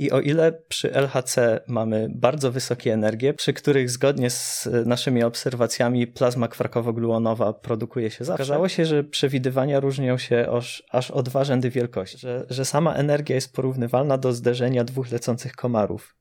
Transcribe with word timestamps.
I 0.00 0.10
o 0.10 0.20
ile 0.20 0.52
przy 0.52 0.92
LHC 0.94 1.60
mamy 1.66 2.08
bardzo 2.14 2.52
wysokie 2.52 2.94
energie, 2.94 3.34
przy 3.34 3.52
których 3.52 3.90
zgodnie 3.90 4.30
z 4.30 4.68
naszymi 4.86 5.22
obserwacjami 5.22 6.06
plazma 6.06 6.48
kwarkowo-gluonowa 6.48 7.52
produkuje 7.52 8.10
się 8.10 8.24
zawsze, 8.24 8.42
okazało 8.42 8.68
się, 8.68 8.84
że 8.84 9.04
przewidywania 9.04 9.80
różnią 9.80 10.18
się 10.18 10.46
aż, 10.52 10.82
aż 10.90 11.10
o 11.10 11.22
dwa 11.22 11.44
rzędy 11.44 11.70
wielkości, 11.70 12.18
że, 12.18 12.46
że 12.50 12.64
sama 12.64 12.94
energia 12.94 13.34
jest 13.34 13.54
porównywalna 13.54 14.18
do 14.18 14.32
zderzenia 14.32 14.84
dwóch 14.84 15.12
lecących 15.12 15.52
komarów. 15.52 16.19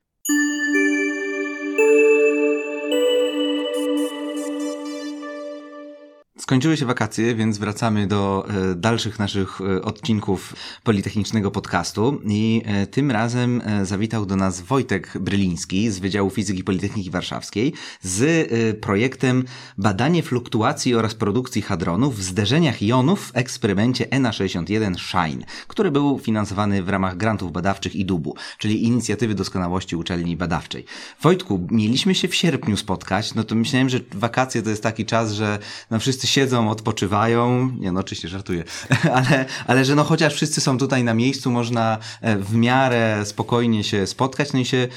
Skończyły 6.49 6.77
się 6.77 6.85
wakacje, 6.85 7.35
więc 7.35 7.57
wracamy 7.57 8.07
do 8.07 8.47
e, 8.71 8.75
dalszych 8.75 9.19
naszych 9.19 9.61
e, 9.61 9.81
odcinków 9.81 10.55
Politechnicznego 10.83 11.51
Podcastu 11.51 12.21
i 12.25 12.61
e, 12.65 12.87
tym 12.87 13.11
razem 13.11 13.61
zawitał 13.83 14.25
do 14.25 14.35
nas 14.35 14.61
Wojtek 14.61 15.17
Bryliński 15.19 15.91
z 15.91 15.99
Wydziału 15.99 16.29
Fizyki 16.29 16.63
Politechniki 16.63 17.11
Warszawskiej 17.11 17.73
z 18.01 18.49
projektem 18.81 19.43
Badanie 19.77 20.23
fluktuacji 20.23 20.95
oraz 20.95 21.15
produkcji 21.15 21.61
hadronów 21.61 22.17
w 22.17 22.23
zderzeniach 22.23 22.81
jonów 22.81 23.27
w 23.27 23.37
eksperymencie 23.37 24.05
ENA61 24.05 24.95
SHINE, 24.97 25.45
który 25.67 25.91
był 25.91 26.19
finansowany 26.19 26.83
w 26.83 26.89
ramach 26.89 27.17
grantów 27.17 27.51
badawczych 27.51 27.95
i 27.95 28.05
DUBU, 28.05 28.35
czyli 28.57 28.83
Inicjatywy 28.83 29.35
Doskonałości 29.35 29.95
Uczelni 29.95 30.37
Badawczej. 30.37 30.85
Wojtku, 31.21 31.67
mieliśmy 31.71 32.15
się 32.15 32.27
w 32.27 32.35
sierpniu 32.35 32.77
spotkać, 32.77 33.35
no 33.35 33.43
to 33.43 33.55
myślałem, 33.55 33.89
że 33.89 33.99
wakacje 34.11 34.61
to 34.61 34.69
jest 34.69 34.83
taki 34.83 35.05
czas, 35.05 35.31
że 35.31 35.59
no 35.91 35.99
wszyscy 35.99 36.27
siedzą, 36.39 36.69
odpoczywają. 36.69 37.71
Nie, 37.79 37.91
no 37.91 37.99
oczywiście 37.99 38.27
żartuję, 38.27 38.63
ale, 39.19 39.45
ale 39.67 39.85
że 39.85 39.95
no 39.95 40.03
chociaż 40.03 40.33
wszyscy 40.33 40.61
są 40.61 40.77
tutaj 40.77 41.03
na 41.03 41.13
miejscu, 41.13 41.51
można 41.51 41.97
e, 42.21 42.37
w 42.37 42.55
miarę 42.55 43.25
spokojnie 43.25 43.83
się 43.83 44.07
spotkać, 44.07 44.53
no 44.53 44.59
i 44.59 44.65
się 44.65 44.87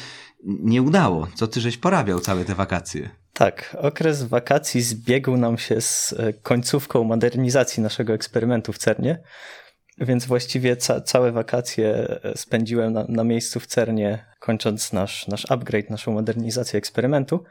nie 0.44 0.82
udało. 0.82 1.28
Co 1.34 1.46
ty 1.46 1.60
żeś 1.60 1.76
porabiał 1.76 2.20
całe 2.20 2.44
te 2.44 2.54
wakacje? 2.54 3.10
Tak, 3.32 3.76
okres 3.78 4.22
wakacji 4.22 4.82
zbiegł 4.82 5.36
nam 5.36 5.58
się 5.58 5.80
z 5.80 6.12
e, 6.18 6.32
końcówką 6.32 7.04
modernizacji 7.04 7.82
naszego 7.82 8.12
eksperymentu 8.12 8.72
w 8.72 8.78
CERNie, 8.78 9.18
więc 9.98 10.26
właściwie 10.26 10.76
ca 10.76 11.00
całe 11.00 11.32
wakacje 11.32 11.88
e, 12.24 12.32
spędziłem 12.36 12.92
na, 12.92 13.04
na 13.08 13.24
miejscu 13.24 13.60
w 13.60 13.66
CERNie, 13.66 14.24
kończąc 14.40 14.92
nasz, 14.92 15.28
nasz 15.28 15.46
upgrade, 15.50 15.90
naszą 15.90 16.12
modernizację 16.12 16.78
eksperymentu. 16.78 17.44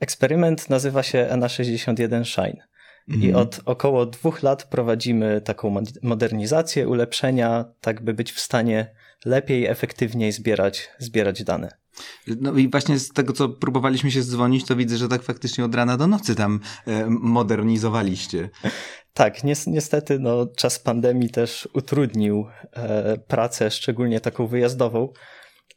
Eksperyment 0.00 0.70
nazywa 0.70 1.02
się 1.02 1.28
ENA61 1.32 2.24
Shine. 2.24 2.75
I 3.08 3.14
mhm. 3.14 3.36
od 3.36 3.60
około 3.64 4.06
dwóch 4.06 4.42
lat 4.42 4.64
prowadzimy 4.64 5.40
taką 5.40 5.82
modernizację, 6.02 6.88
ulepszenia, 6.88 7.64
tak 7.80 8.04
by 8.04 8.14
być 8.14 8.32
w 8.32 8.40
stanie 8.40 8.94
lepiej, 9.24 9.66
efektywniej 9.66 10.32
zbierać, 10.32 10.88
zbierać 10.98 11.44
dane. 11.44 11.68
No 12.40 12.52
i 12.52 12.70
właśnie 12.70 12.98
z 12.98 13.08
tego, 13.08 13.32
co 13.32 13.48
próbowaliśmy 13.48 14.10
się 14.10 14.22
dzwonić, 14.22 14.66
to 14.66 14.76
widzę, 14.76 14.96
że 14.96 15.08
tak 15.08 15.22
faktycznie 15.22 15.64
od 15.64 15.74
rana 15.74 15.96
do 15.96 16.06
nocy 16.06 16.34
tam 16.34 16.60
e, 16.86 17.06
modernizowaliście. 17.10 18.48
Tak, 19.16 19.44
niestety 19.66 20.18
no, 20.18 20.46
czas 20.56 20.78
pandemii 20.78 21.30
też 21.30 21.68
utrudnił 21.72 22.46
e, 22.72 23.18
pracę, 23.18 23.70
szczególnie 23.70 24.20
taką 24.20 24.46
wyjazdową. 24.46 25.12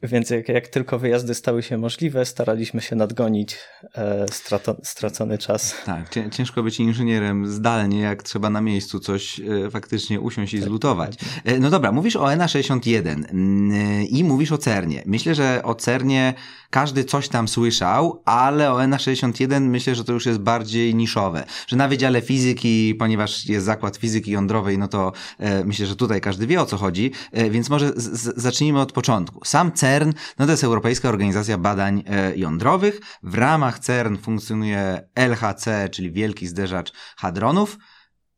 Więc 0.03 0.29
jak, 0.29 0.49
jak, 0.49 0.67
tylko 0.67 0.99
wyjazdy 0.99 1.33
stały 1.33 1.63
się 1.63 1.77
możliwe, 1.77 2.25
staraliśmy 2.25 2.81
się 2.81 2.95
nadgonić 2.95 3.57
e, 3.95 4.25
strato, 4.31 4.75
stracony 4.83 5.37
czas. 5.37 5.75
Tak, 5.85 6.09
ciężko 6.31 6.63
być 6.63 6.79
inżynierem 6.79 7.47
zdalnie, 7.47 7.99
jak 7.99 8.23
trzeba 8.23 8.49
na 8.49 8.61
miejscu 8.61 8.99
coś 8.99 9.39
e, 9.39 9.69
faktycznie 9.69 10.19
usiąść 10.19 10.53
i 10.53 10.59
tak, 10.59 10.67
zlutować. 10.67 11.17
E, 11.45 11.59
no 11.59 11.69
dobra, 11.69 11.91
mówisz 11.91 12.15
o 12.15 12.33
ENA 12.33 12.47
61 12.47 13.25
mm, 13.31 14.03
i 14.03 14.23
mówisz 14.23 14.51
o 14.51 14.57
CERNie. 14.57 15.03
Myślę, 15.05 15.35
że 15.35 15.61
o 15.63 15.75
CERNie 15.75 16.33
każdy 16.69 17.03
coś 17.03 17.29
tam 17.29 17.47
słyszał, 17.47 18.21
ale 18.25 18.73
o 18.73 18.83
ENA 18.83 18.99
61 18.99 19.69
myślę, 19.69 19.95
że 19.95 20.03
to 20.03 20.13
już 20.13 20.25
jest 20.25 20.39
bardziej 20.39 20.95
niszowe. 20.95 21.45
Że 21.67 21.75
na 21.75 21.87
Wydziale 21.87 22.21
Fizyki, 22.21 22.95
ponieważ 22.95 23.45
jest 23.45 23.65
zakład 23.65 23.97
fizyki 23.97 24.31
jądrowej, 24.31 24.77
no 24.77 24.87
to 24.87 25.11
e, 25.39 25.63
myślę, 25.63 25.85
że 25.85 25.95
tutaj 25.95 26.21
każdy 26.21 26.47
wie 26.47 26.61
o 26.61 26.65
co 26.65 26.77
chodzi, 26.77 27.11
e, 27.31 27.49
więc 27.49 27.69
może 27.69 27.91
zacznijmy 28.35 28.81
od 28.81 28.91
początku. 28.91 29.45
Sam 29.45 29.71
CERN, 29.71 30.11
no 30.39 30.45
to 30.45 30.51
jest 30.51 30.63
Europejska 30.63 31.09
Organizacja 31.09 31.57
Badań 31.57 32.03
e, 32.07 32.37
Jądrowych. 32.37 32.99
W 33.23 33.35
ramach 33.35 33.79
CERN 33.79 34.15
funkcjonuje 34.17 35.09
LHC, 35.15 35.89
czyli 35.91 36.11
Wielki 36.11 36.47
Zderzacz 36.47 36.91
Hadronów. 37.17 37.77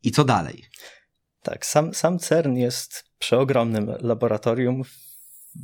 I 0.02 0.10
co 0.10 0.24
dalej? 0.24 0.64
Tak, 1.42 1.66
sam, 1.66 1.94
sam 1.94 2.18
CERN 2.18 2.56
jest 2.56 3.04
przeogromnym 3.18 3.92
laboratorium, 4.00 4.82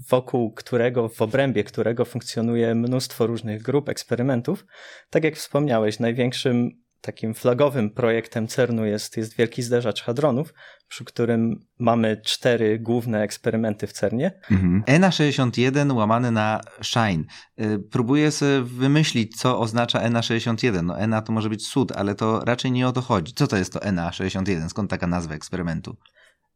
wokół 0.09 0.53
którego, 0.53 1.09
w 1.09 1.23
obrębie 1.23 1.65
którego 1.65 2.05
funkcjonuje 2.05 2.75
mnóstwo 2.75 3.27
różnych 3.27 3.63
grup 3.63 3.89
eksperymentów. 3.89 4.67
Tak 5.11 5.25
jak 5.25 5.37
wspomniałeś, 5.37 5.99
największym 5.99 6.71
takim 7.01 7.35
flagowym 7.35 7.91
projektem 7.91 8.49
CERNu 8.49 8.85
jest, 8.85 9.17
jest 9.17 9.37
Wielki 9.37 9.63
Zderzacz 9.63 10.03
Hadronów, 10.03 10.55
przy 10.89 11.05
którym 11.05 11.67
mamy 11.79 12.21
cztery 12.25 12.79
główne 12.79 13.23
eksperymenty 13.23 13.87
w 13.87 13.93
CERNie. 13.93 14.31
Mhm. 14.51 14.83
ENA61 14.83 15.97
łamane 15.97 16.31
na 16.31 16.61
SHINE. 16.83 17.25
Y, 17.61 17.79
próbuję 17.91 18.31
sobie 18.31 18.63
wymyślić, 18.63 19.37
co 19.37 19.61
oznacza 19.61 20.01
ENA61. 20.01 20.85
No 20.85 20.99
ENA 20.99 21.23
to 21.23 21.33
może 21.33 21.49
być 21.49 21.69
cud, 21.69 21.93
ale 21.93 22.15
to 22.15 22.45
raczej 22.45 22.73
nie 22.73 22.89
o 22.89 22.93
to 22.93 23.01
chodzi. 23.01 23.33
Co 23.35 23.47
to 23.47 23.57
jest 23.57 23.73
to 23.73 23.79
ENA61? 23.79 24.69
Skąd 24.69 24.91
taka 24.91 25.07
nazwa 25.07 25.35
eksperymentu? 25.35 25.97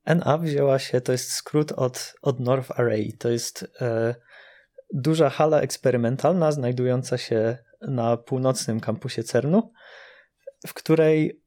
NA 0.06 0.38
wzięła 0.38 0.78
się, 0.78 1.00
to 1.00 1.12
jest 1.12 1.32
skrót 1.32 1.72
od, 1.72 2.14
od 2.22 2.40
North 2.40 2.80
Array. 2.80 3.12
To 3.18 3.28
jest 3.28 3.66
e, 3.80 4.14
duża 4.92 5.30
hala 5.30 5.60
eksperymentalna 5.60 6.52
znajdująca 6.52 7.18
się 7.18 7.58
na 7.80 8.16
północnym 8.16 8.80
kampusie 8.80 9.22
CERNu 9.22 9.72
w 10.66 10.74
której, 10.74 11.42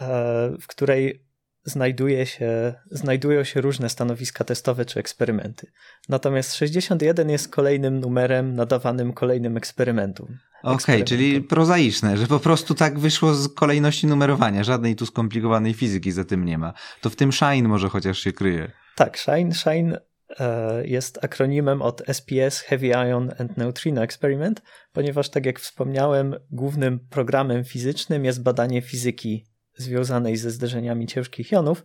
e, 0.00 0.50
w 0.60 0.66
której 0.66 1.26
znajduje 1.64 2.26
się, 2.26 2.74
znajdują 2.90 3.44
się 3.44 3.60
różne 3.60 3.88
stanowiska 3.88 4.44
testowe 4.44 4.84
czy 4.84 5.00
eksperymenty. 5.00 5.66
Natomiast 6.08 6.54
61 6.54 7.30
jest 7.30 7.48
kolejnym 7.48 8.00
numerem 8.00 8.54
nadawanym 8.54 9.12
kolejnym 9.12 9.56
eksperymentom. 9.56 10.38
Okej, 10.62 10.94
okay, 10.94 11.04
czyli 11.04 11.40
prozaiczne, 11.40 12.16
że 12.16 12.26
po 12.26 12.40
prostu 12.40 12.74
tak 12.74 12.98
wyszło 12.98 13.34
z 13.34 13.54
kolejności 13.54 14.06
numerowania. 14.06 14.64
Żadnej 14.64 14.96
tu 14.96 15.06
skomplikowanej 15.06 15.74
fizyki 15.74 16.12
za 16.12 16.24
tym 16.24 16.44
nie 16.44 16.58
ma. 16.58 16.72
To 17.00 17.10
w 17.10 17.16
tym 17.16 17.32
Shine 17.32 17.68
może 17.68 17.88
chociaż 17.88 18.18
się 18.18 18.32
kryje. 18.32 18.70
Tak, 18.96 19.18
Shine, 19.18 19.54
Shine 19.54 19.98
E, 20.40 20.86
jest 20.86 21.24
akronimem 21.24 21.82
od 21.82 22.08
SPS 22.08 22.60
Heavy 22.60 22.86
Ion 22.86 23.30
and 23.38 23.56
Neutrino 23.56 24.02
Experiment, 24.02 24.62
ponieważ, 24.92 25.28
tak 25.28 25.46
jak 25.46 25.60
wspomniałem, 25.60 26.34
głównym 26.50 27.00
programem 27.10 27.64
fizycznym 27.64 28.24
jest 28.24 28.42
badanie 28.42 28.82
fizyki 28.82 29.46
związanej 29.76 30.36
ze 30.36 30.50
zderzeniami 30.50 31.06
ciężkich 31.06 31.52
jonów, 31.52 31.84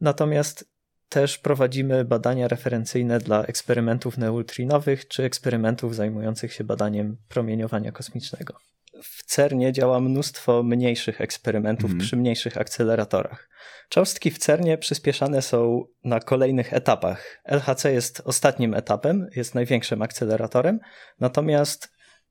natomiast 0.00 0.70
też 1.08 1.38
prowadzimy 1.38 2.04
badania 2.04 2.48
referencyjne 2.48 3.18
dla 3.18 3.44
eksperymentów 3.44 4.18
neutrinowych 4.18 5.08
czy 5.08 5.24
eksperymentów 5.24 5.94
zajmujących 5.94 6.52
się 6.52 6.64
badaniem 6.64 7.16
promieniowania 7.28 7.92
kosmicznego 7.92 8.58
w 9.02 9.24
CERNie 9.24 9.72
działa 9.72 10.00
mnóstwo 10.00 10.62
mniejszych 10.62 11.20
eksperymentów 11.20 11.90
mm. 11.90 12.00
przy 12.00 12.16
mniejszych 12.16 12.58
akceleratorach. 12.58 13.48
Cząstki 13.88 14.30
w 14.30 14.38
CERNie 14.38 14.78
przyspieszane 14.78 15.42
są 15.42 15.84
na 16.04 16.20
kolejnych 16.20 16.72
etapach. 16.72 17.42
LHC 17.44 17.92
jest 17.92 18.22
ostatnim 18.24 18.74
etapem, 18.74 19.28
jest 19.36 19.54
największym 19.54 20.02
akceleratorem, 20.02 20.80
natomiast 21.20 21.88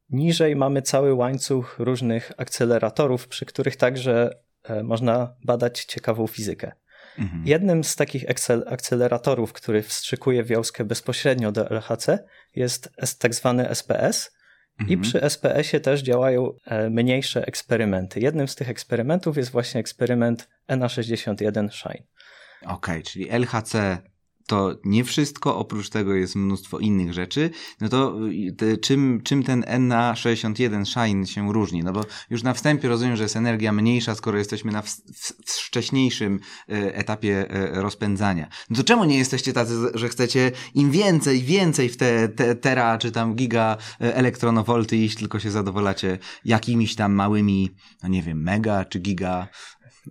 niżej 0.09 0.55
mamy 0.55 0.81
cały 0.81 1.13
łańcuch 1.13 1.75
różnych 1.79 2.31
akceleratorów, 2.37 3.27
przy 3.27 3.45
których 3.45 3.75
także 3.75 4.29
można 4.83 5.35
badać 5.43 5.85
ciekawą 5.85 6.27
fizykę. 6.27 6.71
Mhm. 7.19 7.43
Jednym 7.47 7.83
z 7.83 7.95
takich 7.95 8.25
akceleratorów, 8.67 9.53
który 9.53 9.83
wstrzykuje 9.83 10.43
wiązkę 10.43 10.85
bezpośrednio 10.85 11.51
do 11.51 11.69
LHC, 11.69 12.25
jest 12.55 12.89
tak 13.19 13.33
zwany 13.33 13.69
SPS, 13.69 14.35
Mhm. 14.79 14.99
I 14.99 15.01
przy 15.01 15.21
SPS-ie 15.21 15.81
też 15.81 16.01
działają 16.01 16.53
e, 16.65 16.89
mniejsze 16.89 17.47
eksperymenty. 17.47 18.19
Jednym 18.19 18.47
z 18.47 18.55
tych 18.55 18.69
eksperymentów 18.69 19.37
jest 19.37 19.51
właśnie 19.51 19.79
eksperyment 19.79 20.49
NA61 20.69 21.69
Shine. 21.69 22.05
Okej, 22.61 22.73
okay, 22.73 23.03
czyli 23.03 23.29
LHC 23.29 23.97
to 24.47 24.75
nie 24.83 25.03
wszystko, 25.03 25.57
oprócz 25.57 25.89
tego 25.89 26.13
jest 26.13 26.35
mnóstwo 26.35 26.79
innych 26.79 27.13
rzeczy, 27.13 27.49
no 27.81 27.89
to 27.89 28.15
te, 28.57 28.77
czym, 28.77 29.21
czym 29.23 29.43
ten 29.43 29.61
NA61 29.61 30.85
Shine 30.85 31.27
się 31.27 31.53
różni? 31.53 31.83
No 31.83 31.93
bo 31.93 32.05
już 32.29 32.43
na 32.43 32.53
wstępie 32.53 32.89
rozumiem, 32.89 33.15
że 33.15 33.23
jest 33.23 33.35
energia 33.35 33.71
mniejsza, 33.71 34.15
skoro 34.15 34.37
jesteśmy 34.37 34.71
na 34.71 34.83
wcześniejszym 35.45 36.39
e, 36.69 36.95
etapie 36.95 37.49
e, 37.49 37.81
rozpędzania. 37.81 38.47
No 38.69 38.77
to 38.77 38.83
czemu 38.83 39.03
nie 39.03 39.17
jesteście 39.17 39.53
tacy, 39.53 39.73
że 39.93 40.09
chcecie 40.09 40.51
im 40.73 40.91
więcej, 40.91 41.41
więcej 41.41 41.89
w 41.89 41.97
te, 41.97 42.29
te 42.29 42.55
tera 42.55 42.97
czy 42.97 43.11
tam 43.11 43.35
giga 43.35 43.77
e, 44.01 44.15
elektronowolty 44.15 44.97
iść, 44.97 45.17
tylko 45.17 45.39
się 45.39 45.51
zadowalacie 45.51 46.19
jakimiś 46.45 46.95
tam 46.95 47.13
małymi, 47.13 47.71
no 48.03 48.09
nie 48.09 48.21
wiem, 48.21 48.43
mega 48.43 48.85
czy 48.85 48.99
giga 48.99 49.47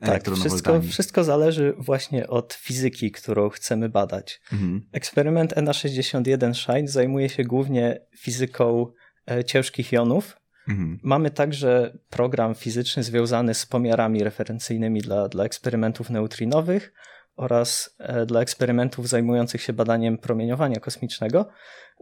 Tak, 0.00 0.30
wszystko, 0.30 0.80
wszystko 0.80 1.24
zależy 1.24 1.74
właśnie 1.78 2.28
od 2.28 2.52
fizyki, 2.52 3.10
którą 3.10 3.48
chcemy 3.48 3.88
badać. 3.88 4.40
Mhm. 4.52 4.88
Eksperyment 4.92 5.54
ENA61 5.54 6.54
SHINE 6.54 6.88
zajmuje 6.88 7.28
się 7.28 7.44
głównie 7.44 8.00
fizyką 8.18 8.86
e, 9.30 9.44
ciężkich 9.44 9.92
jonów. 9.92 10.36
Mhm. 10.68 10.98
Mamy 11.02 11.30
także 11.30 11.98
program 12.10 12.54
fizyczny 12.54 13.02
związany 13.02 13.54
z 13.54 13.66
pomiarami 13.66 14.24
referencyjnymi 14.24 15.00
dla, 15.00 15.28
dla 15.28 15.44
eksperymentów 15.44 16.10
neutrinowych 16.10 16.92
oraz 17.36 17.96
e, 17.98 18.26
dla 18.26 18.40
eksperymentów 18.40 19.08
zajmujących 19.08 19.62
się 19.62 19.72
badaniem 19.72 20.18
promieniowania 20.18 20.80
kosmicznego. 20.80 21.48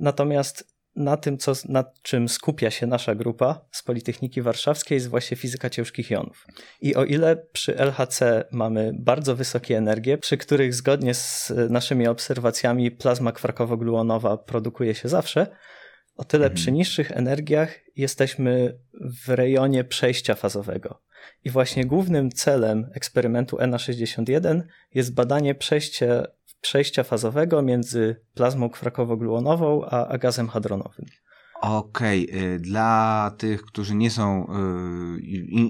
Natomiast 0.00 0.71
na 0.96 1.16
tym, 1.16 1.38
co, 1.38 1.52
nad 1.68 2.02
czym 2.02 2.28
skupia 2.28 2.70
się 2.70 2.86
nasza 2.86 3.14
grupa 3.14 3.64
z 3.70 3.82
Politechniki 3.82 4.42
Warszawskiej, 4.42 4.96
jest 4.96 5.08
właśnie 5.08 5.36
fizyka 5.36 5.70
ciężkich 5.70 6.10
jonów. 6.10 6.46
I 6.80 6.94
o 6.94 7.04
ile 7.04 7.36
przy 7.36 7.76
LHC 7.76 8.44
mamy 8.52 8.92
bardzo 8.98 9.36
wysokie 9.36 9.78
energie, 9.78 10.18
przy 10.18 10.36
których 10.36 10.74
zgodnie 10.74 11.14
z 11.14 11.52
naszymi 11.70 12.08
obserwacjami 12.08 12.90
plazma 12.90 13.32
kwarkowo-gluonowa 13.32 14.38
produkuje 14.38 14.94
się 14.94 15.08
zawsze, 15.08 15.46
o 16.16 16.24
tyle 16.24 16.44
mhm. 16.44 16.56
przy 16.56 16.72
niższych 16.72 17.10
energiach 17.10 17.78
jesteśmy 17.96 18.78
w 19.24 19.28
rejonie 19.28 19.84
przejścia 19.84 20.34
fazowego. 20.34 21.02
I 21.44 21.50
właśnie 21.50 21.84
głównym 21.84 22.30
celem 22.30 22.90
eksperymentu 22.94 23.56
ENA61 23.56 24.62
jest 24.94 25.14
badanie 25.14 25.54
przejścia, 25.54 26.26
przejścia 26.62 27.02
fazowego 27.04 27.62
między 27.62 28.16
plazmą 28.34 28.68
kwakowo-gluonową 28.68 29.84
a, 29.90 30.06
a 30.06 30.18
gazem 30.18 30.48
hadronowym. 30.48 31.06
Okej, 31.60 32.30
okay. 32.30 32.58
dla 32.58 33.30
tych, 33.38 33.62
którzy 33.62 33.94
nie 33.94 34.10
są 34.10 34.46
y, 35.16 35.20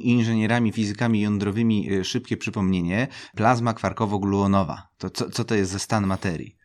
inżynierami, 0.03 0.73
fizykami 0.73 1.21
jądrowymi, 1.21 1.93
y, 1.93 2.05
szybkie 2.05 2.37
przypomnienie. 2.37 3.09
Plazma 3.37 3.73
kwarkowo-gluonowa. 3.73 4.77
To 4.99 5.11
co, 5.11 5.31
co 5.31 5.45
to 5.45 5.55
jest 5.55 5.71
za 5.71 5.79
stan 5.79 6.07
materii? 6.07 6.57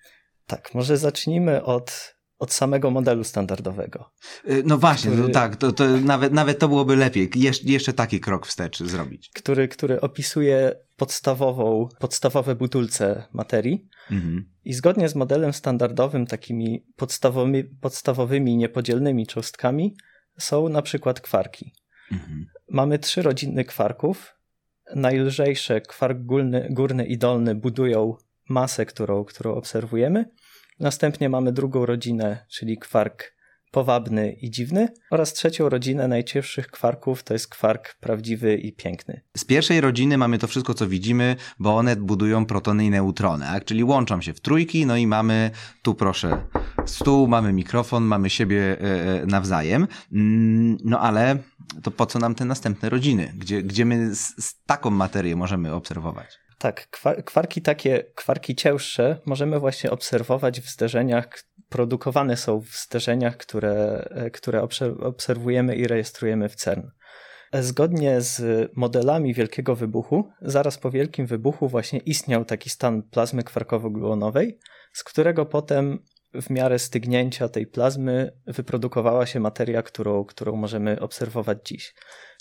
Tak, 0.45 0.74
może 0.74 0.97
zacznijmy 0.97 1.63
od 1.63 2.16
od 2.39 2.54
samego 2.54 2.92
modelu 2.92 3.24
standardowego. 3.24 4.12
Y, 4.50 4.63
no 4.66 4.78
właśnie, 4.78 5.12
który, 5.12 5.28
no 5.28 5.34
tak, 5.34 5.56
to, 5.56 5.72
to 5.72 5.88
nawet, 5.88 6.34
nawet 6.34 6.60
to 6.60 6.68
byłoby 6.68 6.95
lepiej, 6.95 7.30
Jesz, 7.36 7.63
jeszcze 7.63 7.94
taki 7.94 8.19
krok 8.19 8.48
wstecz 8.48 8.80
zrobić. 8.80 9.30
Który, 9.36 9.68
który 9.68 10.01
opisuje 10.01 10.75
podstawową, 10.95 11.89
podstawowe 12.00 12.56
butulce 12.56 13.24
materii 13.34 13.88
mhm. 14.12 14.50
i 14.66 14.74
zgodnie 14.74 15.10
z 15.10 15.16
modelem 15.16 15.54
standardowym 15.54 16.25
takimi 16.25 16.86
podstawowymi, 16.95 17.63
podstawowymi 17.63 18.57
niepodzielnymi 18.57 19.28
cząstkami 19.28 19.95
są 20.39 20.69
na 20.69 20.81
przykład 20.81 21.22
kwarki. 21.22 21.74
Mhm. 22.12 22.45
Mamy 22.69 23.00
trzy 23.00 23.22
rodziny 23.22 23.66
kwarków. 23.66 24.34
Najlżejsze, 24.95 25.81
kwark 25.81 26.18
górny, 26.19 26.68
górny 26.72 27.06
i 27.06 27.18
dolny 27.18 27.56
budują 27.56 28.16
masę, 28.50 28.86
którą, 28.86 29.24
którą 29.25 29.54
obserwujemy– 29.54 30.25
Następnie 30.79 31.29
mamy 31.29 31.51
drugą 31.51 31.85
rodzinę, 31.85 32.45
czyli 32.50 32.77
kwark 32.77 33.38
powabny 33.71 34.31
i 34.31 34.51
dziwny, 34.51 34.88
oraz 35.12 35.33
trzecią 35.33 35.69
rodzinę 35.69 36.07
najcięższych 36.07 36.68
kwarków, 36.68 37.24
to 37.24 37.33
jest 37.33 37.47
kwark 37.47 37.95
prawdziwy 38.00 38.56
i 38.56 38.74
piękny. 38.74 39.21
Z 39.38 39.45
pierwszej 39.45 39.81
rodziny 39.81 40.18
mamy 40.18 40.38
to 40.38 40.47
wszystko, 40.47 40.74
co 40.74 40.88
widzimy, 40.88 41.35
bo 41.59 41.77
one 41.77 41.95
budują 41.95 42.45
protony 42.45 42.85
i 42.85 42.89
neutrony, 42.89 43.45
tak? 43.45 43.65
czyli 43.65 43.83
łączą 43.83 44.21
się 44.21 44.33
w 44.33 44.39
trójki, 44.39 44.85
no 44.85 44.97
i 44.97 45.07
mamy 45.07 45.51
tu 45.81 45.95
proszę 45.95 46.44
stół, 46.85 47.27
mamy 47.27 47.53
mikrofon, 47.53 48.03
mamy 48.03 48.29
siebie 48.29 48.77
e, 48.81 49.21
e, 49.21 49.25
nawzajem. 49.25 49.88
Mm, 50.13 50.77
no 50.83 51.00
ale 51.00 51.38
to 51.83 51.91
po 51.91 52.06
co 52.06 52.19
nam 52.19 52.35
te 52.35 52.45
następne 52.45 52.89
rodziny? 52.89 53.33
Gdzie, 53.38 53.63
gdzie 53.63 53.85
my 53.85 54.15
z, 54.15 54.45
z 54.45 54.63
taką 54.63 54.89
materię 54.89 55.35
możemy 55.35 55.74
obserwować? 55.74 56.39
Tak, 56.57 56.88
kwarki 57.25 57.62
takie, 57.62 58.04
kwarki 58.15 58.56
cięższe 58.56 59.19
możemy 59.25 59.59
właśnie 59.59 59.92
obserwować 59.92 60.62
w 60.62 60.69
zderzeniach, 60.69 61.44
produkowane 61.69 62.38
są 62.38 62.62
w 62.62 62.75
zderzeniach, 62.75 63.38
które, 63.38 64.09
które 64.33 64.68
obserwujemy 65.00 65.75
i 65.75 65.88
rejestrujemy 65.88 66.50
w 66.50 66.56
CERN. 66.56 66.88
Zgodnie 67.54 68.21
z 68.21 68.69
modelami 68.75 69.33
Wielkiego 69.33 69.75
Wybuchu, 69.75 70.30
zaraz 70.42 70.77
po 70.77 70.92
Wielkim 70.92 71.25
Wybuchu 71.25 71.68
właśnie 71.68 72.00
istniał 72.00 72.45
taki 72.45 72.69
stan 72.69 73.03
plazmy 73.03 73.44
kwarkowo-gluonowej, 73.44 74.57
z 74.94 75.03
którego 75.03 75.45
potem 75.45 76.00
w 76.33 76.50
miarę 76.50 76.80
stygnięcia 76.80 77.50
tej 77.50 77.68
plazmy 77.68 78.31
wyprodukowała 78.48 79.25
się 79.25 79.39
materia, 79.39 79.81
którą, 79.81 80.25
którą 80.25 80.56
możemy 80.56 81.00
obserwować 81.00 81.57
dziś. 81.65 81.94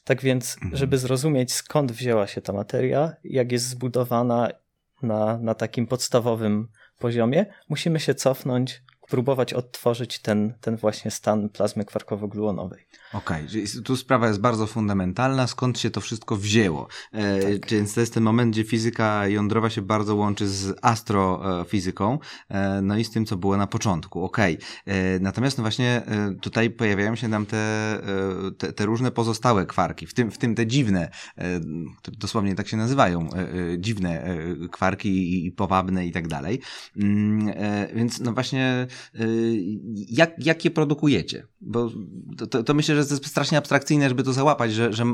Tak 0.07 0.23
więc, 0.23 0.55
mhm. 0.55 0.77
żeby 0.77 0.99
zrozumieć 0.99 1.53
skąd 1.53 1.93
wzięła 1.93 2.27
się 2.27 2.41
ta 2.41 2.53
materia, 2.53 3.13
jak 3.25 3.53
jest 3.53 3.69
zbudowana 3.69 4.49
na, 5.03 5.39
na 5.39 5.55
takim 5.55 5.87
podstawowym 5.87 6.69
poziomie, 6.99 7.47
musimy 7.69 8.01
się 8.01 8.15
cofnąć 8.15 8.83
próbować 9.09 9.55
odtworzyć 9.55 10.19
ten, 10.19 10.55
ten 10.61 10.77
właśnie 10.77 11.11
stan 11.11 11.49
plazmy 11.49 11.85
kwarkowo-gluonowej. 11.85 12.87
Okej, 13.13 13.47
okay. 13.47 13.83
tu 13.85 13.97
sprawa 13.97 14.29
jest 14.29 14.41
bardzo 14.41 14.67
fundamentalna, 14.67 15.47
skąd 15.47 15.79
się 15.79 15.91
to 15.91 16.01
wszystko 16.01 16.37
wzięło. 16.37 16.89
E, 17.13 17.59
tak. 17.59 17.71
Więc 17.71 17.95
to 17.95 18.01
jest 18.01 18.15
ten 18.15 18.23
moment, 18.23 18.53
gdzie 18.53 18.65
fizyka 18.65 19.29
jądrowa 19.29 19.71
się 19.71 19.83
bardzo 19.83 20.15
łączy 20.15 20.49
z 20.49 20.79
astrofizyką, 20.83 22.19
e, 22.49 22.83
no 22.83 22.97
i 22.97 23.05
z 23.05 23.11
tym, 23.11 23.27
co 23.27 23.37
było 23.37 23.57
na 23.57 23.67
początku. 23.67 24.25
Okej. 24.25 24.59
Okay. 24.59 24.95
E, 24.95 25.19
natomiast 25.19 25.59
no 25.59 25.63
właśnie 25.63 26.03
e, 26.07 26.35
tutaj 26.41 26.71
pojawiają 26.71 27.17
się 27.17 27.29
nam 27.29 27.47
te, 27.47 27.57
e, 27.57 28.51
te, 28.59 28.73
te, 28.73 28.87
różne 28.87 29.11
pozostałe 29.11 29.67
kwarki, 29.67 30.07
w 30.07 30.15
tym, 30.15 30.31
w 30.31 30.39
tym 30.39 30.55
te 30.55 30.67
dziwne, 30.67 31.11
e, 31.39 31.61
które 31.99 32.17
dosłownie 32.17 32.55
tak 32.55 32.69
się 32.69 32.77
nazywają, 32.77 33.29
dziwne 33.79 34.37
kwarki 34.73 35.47
i 35.47 35.53
powabne 35.53 36.07
i 36.07 36.13
tak 36.13 36.29
dalej. 36.29 36.61
Mm, 36.97 37.53
więc 37.95 38.21
no 38.21 38.33
właśnie 38.33 38.87
jak, 40.09 40.47
jak 40.47 40.65
je 40.65 40.71
produkujecie? 40.71 41.47
Bo 41.61 41.91
to, 42.39 42.47
to, 42.47 42.63
to, 42.63 42.75
myślę, 42.75 42.95
że 42.95 43.07
to 43.07 43.15
jest 43.15 43.27
strasznie 43.27 43.59
abstrakcyjne, 43.59 44.09
żeby 44.09 44.23
to 44.23 44.33
załapać, 44.33 44.73
że, 44.73 44.93
że, 44.93 45.05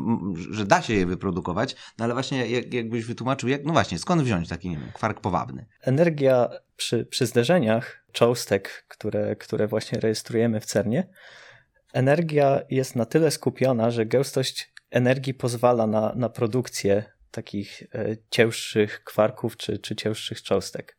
że 0.51 0.65
da 0.65 0.83
się 0.83 0.95
je 0.95 1.07
wyprodukować, 1.07 1.77
no 1.99 2.05
ale 2.05 2.15
właśnie 2.15 2.47
jak, 2.47 2.75
jakbyś 2.75 3.05
wytłumaczył, 3.05 3.49
jak, 3.49 3.65
no 3.65 3.73
właśnie, 3.73 3.99
skąd 3.99 4.23
wziąć 4.23 4.49
taki 4.49 4.71
nie 4.71 4.77
wiem, 4.77 4.89
kwark 4.95 5.21
powabny? 5.21 5.67
Energia 5.81 6.49
przy, 6.77 7.07
przy 7.07 7.27
zderzeniach 7.27 8.05
cząstek, 8.13 8.85
które, 8.89 9.37
które 9.37 9.67
właśnie 9.67 10.01
rejestrujemy 10.01 10.61
w 10.61 10.65
CERNie, 10.65 11.09
energia 11.93 12.61
jest 12.71 12.97
na 12.97 13.07
tyle 13.07 13.31
skupiona, 13.31 13.91
że 13.91 14.07
gęstość 14.07 14.73
energii 14.91 15.35
pozwala 15.35 15.87
na, 15.87 16.13
na 16.17 16.29
produkcję 16.29 17.05
takich 17.31 17.83
e, 17.95 18.17
cięższych 18.31 19.05
kwarków 19.05 19.57
czy, 19.57 19.79
czy 19.79 19.97
cięższych 19.97 20.43
cząstek. 20.43 20.97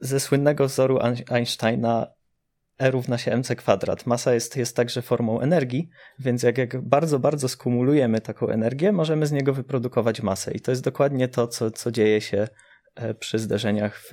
Ze 0.00 0.20
słynnego 0.20 0.66
wzoru 0.66 0.98
Einsteina 1.30 2.06
E 2.78 2.90
równa 2.90 3.18
się 3.18 3.32
mc 3.32 3.56
kwadrat. 3.56 4.06
Masa 4.06 4.34
jest, 4.34 4.56
jest 4.56 4.76
także 4.76 5.02
formą 5.02 5.40
energii, 5.40 5.90
więc 6.18 6.42
jak, 6.42 6.58
jak 6.58 6.80
bardzo, 6.80 7.18
bardzo 7.18 7.48
skumulujemy 7.48 8.20
taką 8.20 8.48
energię, 8.48 8.92
możemy 8.92 9.26
z 9.26 9.32
niego 9.32 9.52
wyprodukować 9.52 10.22
masę. 10.22 10.52
I 10.52 10.60
to 10.60 10.70
jest 10.70 10.84
dokładnie 10.84 11.28
to, 11.28 11.48
co, 11.48 11.70
co 11.70 11.90
dzieje 11.90 12.20
się 12.20 12.48
e, 12.94 13.14
przy 13.14 13.38
zderzeniach 13.38 14.00
w, 14.00 14.12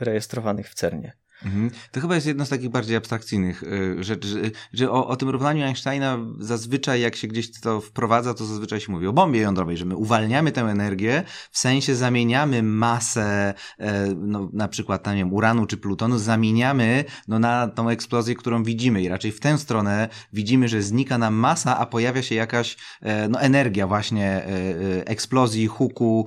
rejestrowanych 0.00 0.68
w 0.70 0.74
CERNie. 0.74 1.12
Mhm. 1.44 1.70
To 1.92 2.00
chyba 2.00 2.14
jest 2.14 2.26
jedno 2.26 2.46
z 2.46 2.48
takich 2.48 2.68
bardziej 2.68 2.96
abstrakcyjnych 2.96 3.62
y, 3.62 4.04
rzeczy, 4.04 4.28
że, 4.28 4.38
że 4.72 4.90
o, 4.90 5.06
o, 5.06 5.16
tym 5.16 5.28
równaniu 5.28 5.64
Einsteina 5.64 6.18
zazwyczaj 6.38 7.00
jak 7.00 7.16
się 7.16 7.28
gdzieś 7.28 7.60
to 7.60 7.80
wprowadza, 7.80 8.34
to 8.34 8.44
zazwyczaj 8.44 8.80
się 8.80 8.92
mówi 8.92 9.06
o 9.06 9.12
bombie 9.12 9.40
jądrowej, 9.40 9.76
że 9.76 9.84
my 9.84 9.96
uwalniamy 9.96 10.52
tę 10.52 10.60
energię, 10.60 11.22
w 11.50 11.58
sensie 11.58 11.94
zamieniamy 11.94 12.62
masę, 12.62 13.54
e, 13.78 14.14
no, 14.16 14.50
na 14.52 14.68
przykład 14.68 15.02
tam, 15.02 15.14
nie 15.14 15.20
wiem, 15.20 15.32
uranu 15.32 15.66
czy 15.66 15.76
plutonu, 15.76 16.18
zamieniamy 16.18 17.04
no, 17.28 17.38
na 17.38 17.68
tą 17.68 17.88
eksplozję, 17.88 18.34
którą 18.34 18.62
widzimy 18.62 19.02
i 19.02 19.08
raczej 19.08 19.32
w 19.32 19.40
tę 19.40 19.58
stronę 19.58 20.08
widzimy, 20.32 20.68
że 20.68 20.82
znika 20.82 21.18
nam 21.18 21.34
masa, 21.34 21.78
a 21.78 21.86
pojawia 21.86 22.22
się 22.22 22.34
jakaś 22.34 22.76
e, 23.02 23.28
no, 23.28 23.40
energia 23.40 23.86
właśnie 23.86 24.26
e, 24.26 25.06
eksplozji, 25.06 25.66
huku, 25.66 26.26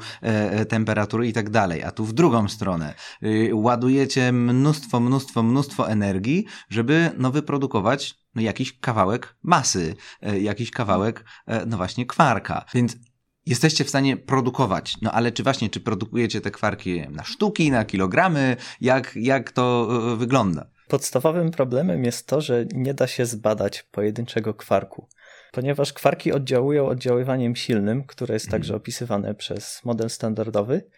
temperatury 0.70 1.28
i 1.28 1.34
tak 1.34 1.50
dalej. 1.50 1.84
A 1.84 1.92
tu 1.92 2.06
w 2.06 2.14
drugą 2.14 2.48
stronę 2.48 2.94
y, 3.24 3.50
ładujecie 3.54 4.32
mnóstwo 4.32 5.01
mnóstwo, 5.02 5.44
mnóstwo 5.44 5.90
energii, 5.90 6.46
żeby 6.70 7.12
no, 7.18 7.32
wyprodukować 7.32 8.16
no, 8.36 8.42
jakiś 8.42 8.80
kawałek 8.80 9.36
masy, 9.44 9.96
e, 10.22 10.40
jakiś 10.40 10.72
kawałek, 10.72 11.26
e, 11.48 11.66
no 11.66 11.78
właśnie, 11.78 12.06
kwarka. 12.06 12.66
Więc 12.74 12.98
jesteście 13.46 13.84
w 13.84 13.90
stanie 13.90 14.18
produkować. 14.18 14.98
No 15.02 15.12
ale 15.12 15.32
czy 15.32 15.44
właśnie, 15.44 15.70
czy 15.70 15.80
produkujecie 15.80 16.42
te 16.42 16.52
kwarki 16.52 17.02
na 17.10 17.24
sztuki, 17.24 17.72
na 17.72 17.86
kilogramy? 17.86 18.58
Jak, 18.82 19.12
jak 19.16 19.52
to 19.52 19.90
e, 20.14 20.16
wygląda? 20.16 20.66
Podstawowym 20.88 21.52
problemem 21.52 22.04
jest 22.04 22.28
to, 22.28 22.42
że 22.42 22.66
nie 22.74 22.94
da 22.94 23.08
się 23.08 23.26
zbadać 23.26 23.84
pojedynczego 23.84 24.54
kwarku, 24.54 25.08
ponieważ 25.52 25.94
kwarki 25.94 26.32
oddziałują 26.32 26.88
oddziaływaniem 26.88 27.56
silnym, 27.56 28.04
które 28.04 28.34
jest 28.34 28.50
także 28.50 28.74
mhm. 28.74 28.82
opisywane 28.82 29.36
przez 29.36 29.86
model 29.86 30.10
standardowy. 30.10 30.90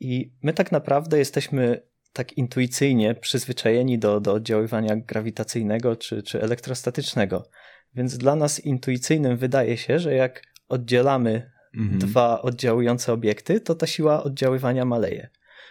I 0.00 0.32
my 0.42 0.52
tak 0.52 0.72
naprawdę 0.72 1.18
jesteśmy 1.18 1.82
tak 2.18 2.32
intuicyjnie 2.32 3.14
przyzwyczajeni 3.14 3.98
do, 3.98 4.20
do 4.20 4.32
oddziaływania 4.32 4.96
grawitacyjnego 4.96 5.96
czy, 5.96 6.22
czy 6.22 6.42
elektrostatycznego. 6.42 7.48
Więc 7.94 8.18
dla 8.18 8.36
nas 8.36 8.60
intuicyjnym 8.60 9.36
wydaje 9.36 9.76
się, 9.76 9.98
że 9.98 10.14
jak 10.14 10.42
oddzielamy 10.68 11.50
mhm. 11.74 11.98
dwa 11.98 12.42
oddziałujące 12.42 13.12
obiekty, 13.12 13.60
to 13.60 13.74
ta 13.74 13.86
siła 13.86 14.22
oddziaływania 14.22 14.84
maleje. 14.84 15.28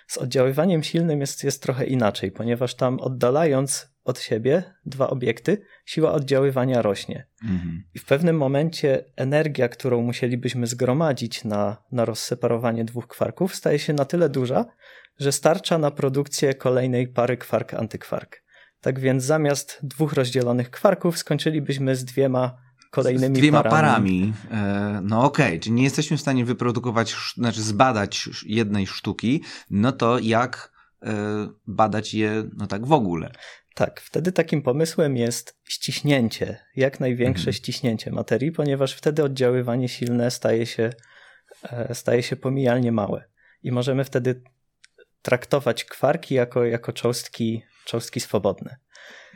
Z 0.07 0.17
oddziaływaniem 0.17 0.83
silnym 0.83 1.21
jest, 1.21 1.43
jest 1.43 1.63
trochę 1.63 1.85
inaczej, 1.85 2.31
ponieważ 2.31 2.75
tam 2.75 2.99
oddalając 2.99 3.97
od 4.03 4.19
siebie 4.19 4.63
dwa 4.85 5.09
obiekty, 5.09 5.61
siła 5.85 6.11
oddziaływania 6.11 6.81
rośnie. 6.81 7.27
Mhm. 7.43 7.83
I 7.95 7.99
w 7.99 8.05
pewnym 8.05 8.37
momencie 8.37 9.03
energia, 9.15 9.69
którą 9.69 10.01
musielibyśmy 10.01 10.67
zgromadzić 10.67 11.43
na, 11.43 11.77
na 11.91 12.05
rozseparowanie 12.05 12.85
dwóch 12.85 13.07
kwarków, 13.07 13.55
staje 13.55 13.79
się 13.79 13.93
na 13.93 14.05
tyle 14.05 14.29
duża, 14.29 14.65
że 15.19 15.31
starcza 15.31 15.77
na 15.77 15.91
produkcję 15.91 16.53
kolejnej 16.53 17.07
pary 17.07 17.37
kwark-antykwark. 17.37 18.41
Tak 18.81 18.99
więc 18.99 19.23
zamiast 19.23 19.79
dwóch 19.83 20.13
rozdzielonych 20.13 20.71
kwarków 20.71 21.17
skończylibyśmy 21.17 21.95
z 21.95 22.05
dwiema 22.05 22.66
kolejnymi 22.91 23.35
z 23.35 23.39
dwiema 23.39 23.63
parami. 23.63 23.79
parami. 23.81 24.33
E, 24.51 25.01
no 25.03 25.23
okej, 25.23 25.47
okay. 25.47 25.59
czyli 25.59 25.75
nie 25.75 25.83
jesteśmy 25.83 26.17
w 26.17 26.21
stanie 26.21 26.45
wyprodukować, 26.45 27.15
znaczy 27.35 27.61
zbadać 27.61 28.29
jednej 28.45 28.87
sztuki, 28.87 29.43
no 29.69 29.91
to 29.91 30.19
jak 30.19 30.71
e, 31.03 31.47
badać 31.67 32.13
je 32.13 32.49
no 32.57 32.67
tak 32.67 32.85
w 32.85 32.91
ogóle? 32.91 33.31
Tak, 33.77 34.01
wtedy 34.01 34.31
takim 34.31 34.61
pomysłem 34.61 35.17
jest 35.17 35.59
ściśnięcie, 35.63 36.57
jak 36.75 36.99
największe 36.99 37.41
mhm. 37.41 37.53
ściśnięcie 37.53 38.11
materii, 38.11 38.51
ponieważ 38.51 38.93
wtedy 38.93 39.23
oddziaływanie 39.23 39.89
silne 39.89 40.31
staje 40.31 40.65
się, 40.65 40.89
e, 41.63 41.95
staje 41.95 42.23
się 42.23 42.35
pomijalnie 42.35 42.91
małe. 42.91 43.23
I 43.63 43.71
możemy 43.71 44.03
wtedy 44.03 44.41
traktować 45.21 45.85
kwarki 45.85 46.35
jako, 46.35 46.65
jako 46.65 46.93
cząstki, 46.93 47.63
cząstki 47.85 48.19
swobodne. 48.19 48.77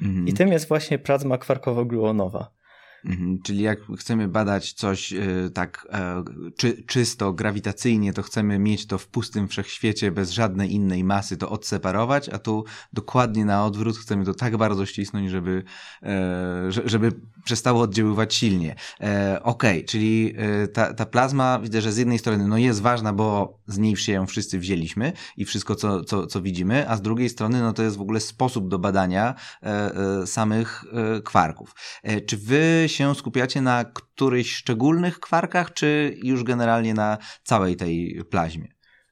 Mhm. 0.01 0.27
I 0.27 0.33
tym 0.33 0.51
jest 0.51 0.67
właśnie 0.67 0.99
plazma 0.99 1.37
kwarkowo-gluonowa. 1.37 2.45
Mhm, 3.05 3.41
czyli 3.41 3.61
jak 3.61 3.79
chcemy 3.99 4.27
badać 4.27 4.73
coś 4.73 5.13
y, 5.13 5.51
tak 5.53 5.87
e, 5.91 6.23
czy, 6.57 6.83
czysto, 6.83 7.33
grawitacyjnie, 7.33 8.13
to 8.13 8.21
chcemy 8.21 8.59
mieć 8.59 8.87
to 8.87 8.97
w 8.97 9.07
pustym 9.07 9.47
wszechświecie 9.47 10.11
bez 10.11 10.31
żadnej 10.31 10.73
innej 10.73 11.03
masy, 11.03 11.37
to 11.37 11.49
odseparować, 11.49 12.29
a 12.29 12.39
tu 12.39 12.65
dokładnie 12.93 13.45
na 13.45 13.65
odwrót 13.65 13.97
chcemy 13.97 14.25
to 14.25 14.33
tak 14.33 14.57
bardzo 14.57 14.85
ścisnąć, 14.85 15.31
żeby, 15.31 15.63
e, 16.03 16.71
żeby 16.85 17.11
przestało 17.43 17.81
oddziaływać 17.81 18.35
silnie. 18.35 18.75
E, 18.99 19.39
okej, 19.43 19.77
okay, 19.77 19.87
czyli 19.87 20.35
ta, 20.73 20.93
ta 20.93 21.05
plazma 21.05 21.59
widzę, 21.59 21.81
że 21.81 21.91
z 21.91 21.97
jednej 21.97 22.19
strony 22.19 22.47
no 22.47 22.57
jest 22.57 22.81
ważna, 22.81 23.13
bo 23.13 23.59
z 23.67 23.77
niej 23.77 23.97
się 23.97 24.11
ją 24.11 24.25
wszyscy 24.25 24.59
wzięliśmy 24.59 25.13
i 25.37 25.45
wszystko, 25.45 25.75
co, 25.75 26.03
co, 26.03 26.27
co 26.27 26.41
widzimy, 26.41 26.89
a 26.89 26.97
z 26.97 27.01
drugiej 27.01 27.29
strony 27.29 27.61
no 27.61 27.73
to 27.73 27.83
jest 27.83 27.97
w 27.97 28.01
ogóle 28.01 28.19
sposób 28.19 28.67
do 28.67 28.79
badania 28.79 29.35
samych 30.25 30.83
kwarków. 31.23 31.75
Czy 32.25 32.37
wy 32.37 32.87
się 32.93 33.15
skupiacie 33.15 33.61
na 33.61 33.85
którychś 33.85 34.51
szczególnych 34.51 35.19
kwarkach, 35.19 35.73
czy 35.73 36.17
już 36.23 36.43
generalnie 36.43 36.93
na 36.93 37.17
całej 37.43 37.75
tej 37.75 38.21
plaźmie? 38.29 38.67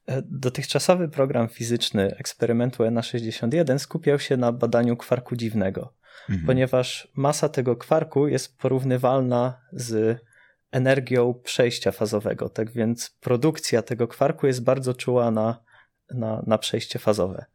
E, 0.08 0.22
dotychczasowy 0.26 1.10
program 1.10 1.50
fizyczny 1.50 2.16
eksperymentu 2.18 2.84
ENA61 2.84 3.80
skupiał 3.80 4.20
się 4.20 4.38
na 4.38 4.52
badaniu 4.52 4.98
kwarku 4.98 5.36
dziwnego, 5.36 5.94
mhm. 6.30 6.46
ponieważ 6.46 7.12
masa 7.16 7.50
tego 7.50 7.76
kwarku 7.76 8.28
jest 8.28 8.58
porównywalna 8.58 9.62
z 9.72 10.20
energią 10.72 11.34
przejścia 11.44 11.92
fazowego. 11.92 12.50
Tak 12.50 12.72
więc 12.72 13.10
produkcja 13.20 13.82
tego 13.82 14.08
kwarku 14.08 14.48
jest 14.48 14.64
bardzo 14.64 14.94
czuła 14.94 15.32
na, 15.32 15.64
na, 16.14 16.44
na 16.48 16.58
przejście 16.58 17.00
fazowe. 17.00 17.46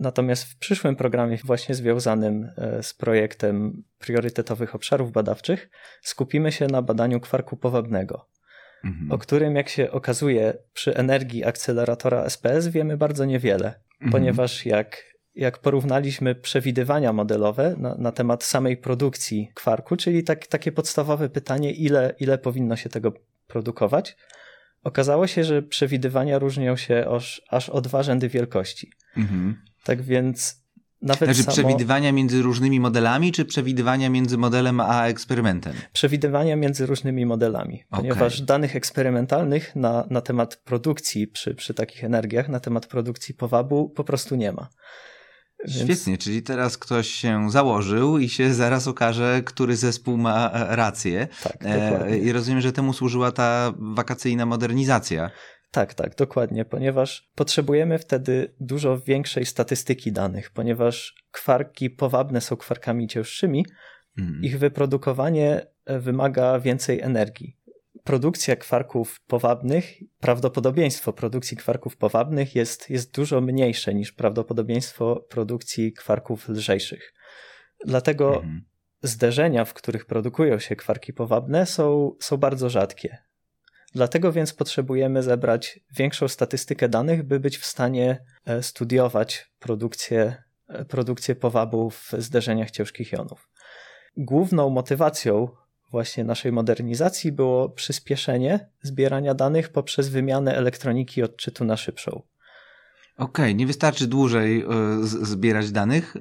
Natomiast 0.00 0.44
w 0.44 0.58
przyszłym 0.58 0.96
programie, 0.96 1.38
właśnie 1.44 1.74
związanym 1.74 2.50
e, 2.56 2.82
z 2.82 2.94
projektem 2.94 3.82
priorytetowych 3.98 4.74
obszarów 4.74 5.12
badawczych, 5.12 5.70
skupimy 6.02 6.52
się 6.52 6.66
na 6.66 6.82
badaniu 6.82 7.20
kwarku 7.20 7.56
powabnego, 7.56 8.28
mhm. 8.84 9.12
o 9.12 9.18
którym, 9.18 9.56
jak 9.56 9.68
się 9.68 9.90
okazuje, 9.90 10.54
przy 10.72 10.96
energii 10.96 11.44
akceleratora 11.44 12.24
SPS 12.24 12.68
wiemy 12.68 12.96
bardzo 12.96 13.24
niewiele, 13.24 13.66
mhm. 13.92 14.12
ponieważ 14.12 14.66
jak, 14.66 15.04
jak 15.34 15.58
porównaliśmy 15.58 16.34
przewidywania 16.34 17.12
modelowe 17.12 17.74
na, 17.78 17.94
na 17.94 18.12
temat 18.12 18.44
samej 18.44 18.76
produkcji 18.76 19.50
kwarku, 19.54 19.96
czyli 19.96 20.24
tak, 20.24 20.46
takie 20.46 20.72
podstawowe 20.72 21.28
pytanie, 21.28 21.72
ile, 21.72 22.14
ile 22.20 22.38
powinno 22.38 22.76
się 22.76 22.88
tego 22.88 23.12
produkować, 23.46 24.16
okazało 24.82 25.26
się, 25.26 25.44
że 25.44 25.62
przewidywania 25.62 26.38
różnią 26.38 26.76
się 26.76 27.06
aż, 27.10 27.42
aż 27.48 27.68
o 27.68 27.80
dwa 27.80 28.02
rzędy 28.02 28.28
wielkości. 28.28 28.90
Mhm. 29.16 29.69
Tak 29.84 30.02
więc 30.02 30.60
nawet 31.02 31.24
znaczy 31.24 31.42
samo... 31.42 31.52
przewidywania 31.52 32.12
między 32.12 32.42
różnymi 32.42 32.80
modelami, 32.80 33.32
czy 33.32 33.44
przewidywania 33.44 34.10
między 34.10 34.38
modelem 34.38 34.80
a 34.80 35.06
eksperymentem? 35.06 35.72
Przewidywania 35.92 36.56
między 36.56 36.86
różnymi 36.86 37.26
modelami, 37.26 37.84
ponieważ 37.90 38.34
okay. 38.34 38.46
danych 38.46 38.76
eksperymentalnych 38.76 39.76
na, 39.76 40.06
na 40.10 40.20
temat 40.20 40.56
produkcji 40.56 41.26
przy, 41.26 41.54
przy 41.54 41.74
takich 41.74 42.04
energiach, 42.04 42.48
na 42.48 42.60
temat 42.60 42.86
produkcji 42.86 43.34
powabu 43.34 43.90
po 43.90 44.04
prostu 44.04 44.36
nie 44.36 44.52
ma. 44.52 44.68
Więc... 45.68 45.84
Świetnie, 45.84 46.18
czyli 46.18 46.42
teraz 46.42 46.78
ktoś 46.78 47.08
się 47.08 47.50
założył 47.50 48.18
i 48.18 48.28
się 48.28 48.54
zaraz 48.54 48.88
okaże, 48.88 49.42
który 49.44 49.76
zespół 49.76 50.16
ma 50.16 50.50
rację. 50.54 51.28
Tak, 51.42 51.56
e, 51.64 52.18
I 52.18 52.32
rozumiem, 52.32 52.60
że 52.60 52.72
temu 52.72 52.92
służyła 52.92 53.32
ta 53.32 53.72
wakacyjna 53.78 54.46
modernizacja. 54.46 55.30
Tak, 55.70 55.94
tak, 55.94 56.14
dokładnie, 56.14 56.64
ponieważ 56.64 57.30
potrzebujemy 57.34 57.98
wtedy 57.98 58.54
dużo 58.60 59.00
większej 59.00 59.46
statystyki 59.46 60.12
danych, 60.12 60.50
ponieważ 60.50 61.14
kwarki 61.30 61.90
powabne 61.90 62.40
są 62.40 62.56
kwarkami 62.56 63.08
cięższymi, 63.08 63.66
mm. 64.18 64.42
ich 64.42 64.58
wyprodukowanie 64.58 65.66
e, 65.84 65.98
wymaga 65.98 66.60
więcej 66.60 67.00
energii. 67.00 67.56
Produkcja 68.04 68.56
kwarków 68.56 69.20
powabnych, 69.26 69.92
prawdopodobieństwo 70.20 71.12
produkcji 71.12 71.56
kwarków 71.56 71.96
powabnych 71.96 72.54
jest, 72.54 72.90
jest 72.90 73.14
dużo 73.14 73.40
mniejsze 73.40 73.94
niż 73.94 74.12
prawdopodobieństwo 74.12 75.26
produkcji 75.28 75.92
kwarków 75.92 76.48
lżejszych. 76.48 77.14
Dlatego 77.86 78.42
mm. 78.42 78.64
zderzenia, 79.02 79.64
w 79.64 79.74
których 79.74 80.06
produkują 80.06 80.58
się 80.58 80.76
kwarki 80.76 81.12
powabne, 81.12 81.66
są, 81.66 82.16
są 82.20 82.36
bardzo 82.36 82.70
rzadkie. 82.70 83.29
Dlatego 83.92 84.32
więc 84.32 84.52
potrzebujemy 84.52 85.22
zebrać 85.22 85.80
większą 85.96 86.28
statystykę 86.28 86.88
danych, 86.88 87.22
by 87.22 87.40
być 87.40 87.58
w 87.58 87.66
stanie 87.66 88.24
e, 88.44 88.62
studiować 88.62 89.50
produkcję, 89.58 90.42
e, 90.68 90.84
produkcję 90.84 91.34
powabu 91.34 91.90
w 91.90 92.12
zderzeniach 92.18 92.70
ciężkich 92.70 93.12
jonów. 93.12 93.48
Główną 94.16 94.70
motywacją 94.70 95.48
właśnie 95.90 96.24
naszej 96.24 96.52
modernizacji 96.52 97.32
było 97.32 97.68
przyspieszenie 97.68 98.68
zbierania 98.82 99.34
danych 99.34 99.68
poprzez 99.68 100.08
wymianę 100.08 100.56
elektroniki 100.56 101.22
odczytu 101.22 101.64
na 101.64 101.76
szybszą. 101.76 102.10
Okej, 102.10 103.44
okay, 103.44 103.54
nie 103.54 103.66
wystarczy 103.66 104.06
dłużej 104.06 104.64
y, 104.64 104.66
zbierać 105.06 105.70
danych? 105.70 106.14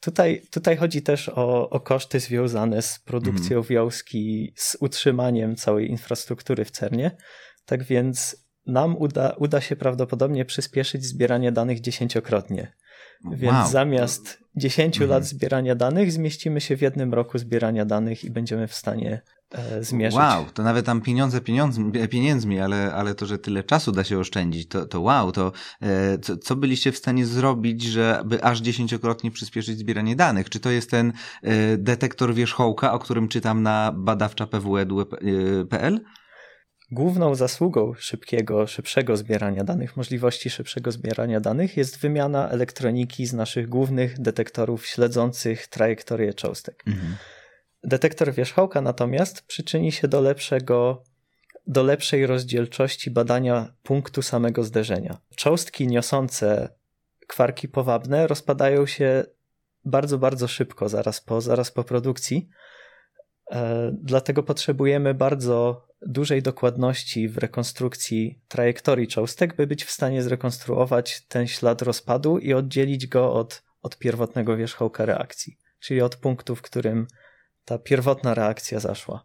Tutaj, 0.00 0.42
tutaj 0.50 0.76
chodzi 0.76 1.02
też 1.02 1.28
o, 1.28 1.70
o 1.70 1.80
koszty 1.80 2.20
związane 2.20 2.82
z 2.82 2.98
produkcją 2.98 3.56
mm. 3.56 3.68
wiązki, 3.68 4.52
z 4.56 4.76
utrzymaniem 4.80 5.56
całej 5.56 5.90
infrastruktury 5.90 6.64
w 6.64 6.70
CERNie. 6.70 7.10
Tak 7.64 7.84
więc 7.84 8.36
nam 8.66 8.96
uda, 8.96 9.34
uda 9.38 9.60
się 9.60 9.76
prawdopodobnie 9.76 10.44
przyspieszyć 10.44 11.04
zbieranie 11.04 11.52
danych 11.52 11.80
dziesięciokrotnie. 11.80 12.72
Więc 13.30 13.52
wow. 13.52 13.68
zamiast 13.68 14.38
10 14.56 14.96
mm. 14.96 15.10
lat 15.10 15.24
zbierania 15.24 15.74
danych, 15.74 16.12
zmieścimy 16.12 16.60
się 16.60 16.76
w 16.76 16.82
jednym 16.82 17.14
roku 17.14 17.38
zbierania 17.38 17.84
danych 17.84 18.24
i 18.24 18.30
będziemy 18.30 18.66
w 18.66 18.74
stanie 18.74 19.22
zmierzyć. 19.80 20.18
Wow, 20.18 20.44
to 20.54 20.62
nawet 20.62 20.86
tam 20.86 21.00
pieniądze 21.00 21.40
pieniądzmi, 21.40 21.92
pieniędzmi 22.08 22.60
ale, 22.60 22.92
ale 22.94 23.14
to, 23.14 23.26
że 23.26 23.38
tyle 23.38 23.64
czasu 23.64 23.92
da 23.92 24.04
się 24.04 24.18
oszczędzić, 24.18 24.68
to, 24.68 24.86
to 24.86 25.00
wow, 25.00 25.32
to 25.32 25.52
e, 25.82 26.18
co, 26.18 26.36
co 26.36 26.56
byliście 26.56 26.92
w 26.92 26.96
stanie 26.96 27.26
zrobić, 27.26 27.82
żeby 27.82 28.44
aż 28.44 28.60
dziesięciokrotnie 28.60 29.30
przyspieszyć 29.30 29.78
zbieranie 29.78 30.16
danych? 30.16 30.50
Czy 30.50 30.60
to 30.60 30.70
jest 30.70 30.90
ten 30.90 31.12
e, 31.42 31.76
detektor 31.76 32.34
wierzchołka, 32.34 32.92
o 32.92 32.98
którym 32.98 33.28
czytam 33.28 33.62
na 33.62 33.92
badawcza.pw.pl? 33.96 35.94
E, 35.94 36.20
Główną 36.92 37.34
zasługą 37.34 37.94
szybkiego, 37.98 38.66
szybszego 38.66 39.16
zbierania 39.16 39.64
danych, 39.64 39.96
możliwości 39.96 40.50
szybszego 40.50 40.92
zbierania 40.92 41.40
danych 41.40 41.76
jest 41.76 41.98
wymiana 41.98 42.48
elektroniki 42.48 43.26
z 43.26 43.32
naszych 43.32 43.68
głównych 43.68 44.20
detektorów 44.20 44.86
śledzących 44.86 45.66
trajektorię 45.66 46.34
cząstek. 46.34 46.82
Mhm. 46.86 47.16
Detektor 47.84 48.32
wierzchołka 48.32 48.80
natomiast 48.80 49.42
przyczyni 49.42 49.92
się 49.92 50.08
do 50.08 50.20
lepszego 50.20 51.02
do 51.66 51.82
lepszej 51.82 52.26
rozdzielczości 52.26 53.10
badania 53.10 53.72
punktu 53.82 54.22
samego 54.22 54.64
zderzenia. 54.64 55.18
Cząstki 55.36 55.86
niosące 55.86 56.68
kwarki 57.26 57.68
powabne 57.68 58.26
rozpadają 58.26 58.86
się 58.86 59.24
bardzo, 59.84 60.18
bardzo 60.18 60.48
szybko, 60.48 60.88
zaraz 60.88 61.20
po, 61.20 61.40
zaraz 61.40 61.70
po 61.70 61.84
produkcji. 61.84 62.48
E, 63.50 63.90
dlatego 64.02 64.42
potrzebujemy 64.42 65.14
bardzo 65.14 65.86
dużej 66.02 66.42
dokładności 66.42 67.28
w 67.28 67.38
rekonstrukcji 67.38 68.40
trajektorii 68.48 69.08
cząstek, 69.08 69.56
by 69.56 69.66
być 69.66 69.84
w 69.84 69.90
stanie 69.90 70.22
zrekonstruować 70.22 71.26
ten 71.28 71.46
ślad 71.46 71.82
rozpadu 71.82 72.38
i 72.38 72.52
oddzielić 72.52 73.06
go 73.06 73.34
od, 73.34 73.62
od 73.82 73.98
pierwotnego 73.98 74.56
wierzchołka 74.56 75.04
reakcji, 75.04 75.58
czyli 75.80 76.02
od 76.02 76.16
punktu, 76.16 76.56
w 76.56 76.62
którym 76.62 77.06
ta 77.70 77.78
pierwotna 77.78 78.34
reakcja 78.34 78.80
zaszła. 78.80 79.24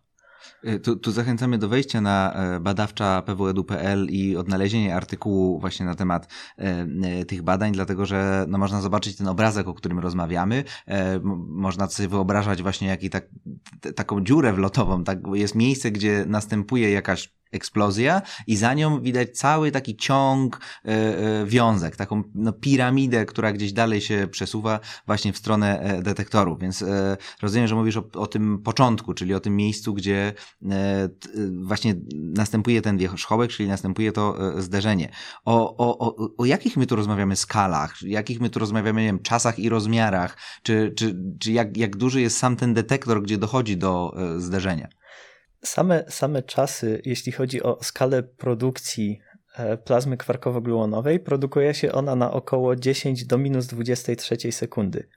Y, 0.67 0.79
tu, 0.79 0.95
tu, 0.95 1.11
zachęcamy 1.11 1.57
do 1.57 1.69
wejścia 1.69 2.01
na 2.01 2.33
e, 2.33 2.59
badawcza 2.59 3.21
pwedu.pl 3.21 4.07
i 4.09 4.37
odnalezienie 4.37 4.95
artykułu 4.95 5.59
właśnie 5.59 5.85
na 5.85 5.95
temat 5.95 6.27
e, 6.57 6.87
e, 7.03 7.25
tych 7.25 7.41
badań, 7.41 7.71
dlatego 7.71 8.05
że 8.05 8.45
no, 8.47 8.57
można 8.57 8.81
zobaczyć 8.81 9.17
ten 9.17 9.27
obrazek, 9.27 9.67
o 9.67 9.73
którym 9.73 9.99
rozmawiamy. 9.99 10.63
Można 11.47 11.87
sobie 11.87 12.09
wyobrażać 12.09 12.61
właśnie 12.61 12.87
jaki 12.87 13.09
tak, 13.09 13.27
taką 13.95 14.23
dziurę 14.23 14.53
wlotową. 14.53 15.03
Tak, 15.03 15.19
jest 15.33 15.55
miejsce, 15.55 15.91
gdzie 15.91 16.25
następuje 16.27 16.91
jakaś 16.91 17.33
eksplozja 17.55 18.21
i 18.47 18.55
za 18.55 18.73
nią 18.73 19.01
widać 19.01 19.37
cały 19.37 19.71
taki 19.71 19.97
ciąg 19.97 20.59
e, 20.85 20.89
e, 20.89 21.45
wiązek, 21.45 21.95
taką 21.95 22.23
no, 22.35 22.53
piramidę, 22.53 23.25
która 23.25 23.51
gdzieś 23.51 23.73
dalej 23.73 24.01
się 24.01 24.27
przesuwa 24.31 24.79
właśnie 25.05 25.33
w 25.33 25.37
stronę 25.37 25.79
e, 25.79 26.01
detektorów. 26.01 26.59
Więc 26.59 26.85
rozumiem, 27.41 27.67
że 27.67 27.75
mówisz 27.75 27.97
o, 27.97 28.03
o 28.13 28.27
tym 28.27 28.59
początku, 28.63 29.13
czyli 29.13 29.33
o 29.33 29.39
tym 29.39 29.55
miejscu, 29.55 29.93
gdzie 29.93 30.33
właśnie 31.61 31.95
następuje 32.13 32.81
ten 32.81 32.97
wierzchołek, 32.97 33.51
czyli 33.51 33.69
następuje 33.69 34.11
to 34.11 34.37
zderzenie. 34.57 35.11
O, 35.45 35.77
o, 35.77 35.97
o, 35.97 36.29
o 36.37 36.45
jakich 36.45 36.77
my 36.77 36.85
tu 36.85 36.95
rozmawiamy 36.95 37.35
skalach, 37.35 38.01
jakich 38.01 38.41
my 38.41 38.49
tu 38.49 38.59
rozmawiamy, 38.59 39.01
nie 39.01 39.07
wiem, 39.07 39.19
czasach 39.19 39.59
i 39.59 39.69
rozmiarach, 39.69 40.37
czy, 40.63 40.93
czy, 40.97 41.15
czy 41.39 41.51
jak, 41.51 41.77
jak 41.77 41.95
duży 41.95 42.21
jest 42.21 42.37
sam 42.37 42.55
ten 42.55 42.73
detektor, 42.73 43.23
gdzie 43.23 43.37
dochodzi 43.37 43.77
do 43.77 44.15
zderzenia? 44.37 44.87
Same, 45.65 46.03
same 46.09 46.43
czasy, 46.43 47.01
jeśli 47.05 47.31
chodzi 47.31 47.63
o 47.63 47.83
skalę 47.83 48.23
produkcji 48.23 49.19
e, 49.55 49.77
plazmy 49.77 50.17
kwarkowo-gluonowej, 50.17 51.19
produkuje 51.19 51.73
się 51.73 51.91
ona 51.91 52.15
na 52.15 52.31
około 52.31 52.75
10 52.75 53.25
do 53.25 53.37
minus 53.37 53.67
23 53.67 54.51
sekundy. 54.51 55.07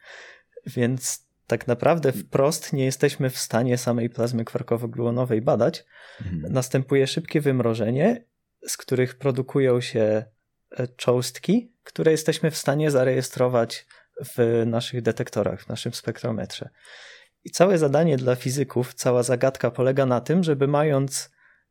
Więc 0.66 1.28
tak 1.46 1.66
naprawdę 1.66 2.12
wprost 2.12 2.72
nie 2.72 2.84
jesteśmy 2.84 3.30
w 3.30 3.38
stanie 3.38 3.78
samej 3.78 4.10
plazmy 4.10 4.44
kwarkowo-gluonowej 4.44 5.42
badać. 5.42 5.84
Mhm. 6.20 6.52
Następuje 6.52 7.06
szybkie 7.06 7.40
wymrożenie, 7.40 8.24
z 8.66 8.76
których 8.76 9.18
produkują 9.18 9.80
się 9.80 10.24
e, 10.70 10.88
cząstki, 10.88 11.72
które 11.84 12.10
jesteśmy 12.10 12.50
w 12.50 12.56
stanie 12.56 12.90
zarejestrować 12.90 13.86
w 14.36 14.62
naszych 14.66 15.02
detektorach, 15.02 15.62
w 15.62 15.68
naszym 15.68 15.94
spektrometrze. 15.94 16.68
I 17.44 17.50
całe 17.50 17.78
zadanie 17.78 18.16
dla 18.16 18.36
fizyków, 18.36 18.94
cała 18.94 19.22
zagadka 19.22 19.70
polega 19.70 20.06
na 20.06 20.20
tym, 20.20 20.44
żeby 20.44 20.68
mając 20.68 21.30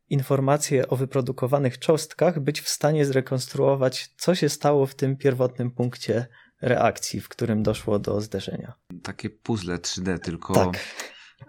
informacje 0.10 0.88
o 0.88 0.96
wyprodukowanych 0.96 1.80
cząstkach, 1.80 2.40
być 2.40 2.62
w 2.62 2.70
stanie 2.70 3.06
zrekonstruować, 3.06 4.10
co 4.18 4.36
się 4.36 4.50
stało 4.50 4.86
w 4.86 4.96
tym 4.96 5.18
pierwotnym 5.18 5.72
punkcie 5.72 6.28
reakcji, 6.62 7.22
w 7.22 7.30
którym 7.30 7.64
doszło 7.64 8.00
do 8.00 8.22
zderzenia. 8.22 8.74
Takie 9.04 9.30
puzzle 9.30 9.78
3D, 9.78 10.20
tylko 10.20 10.54
tak. 10.54 10.80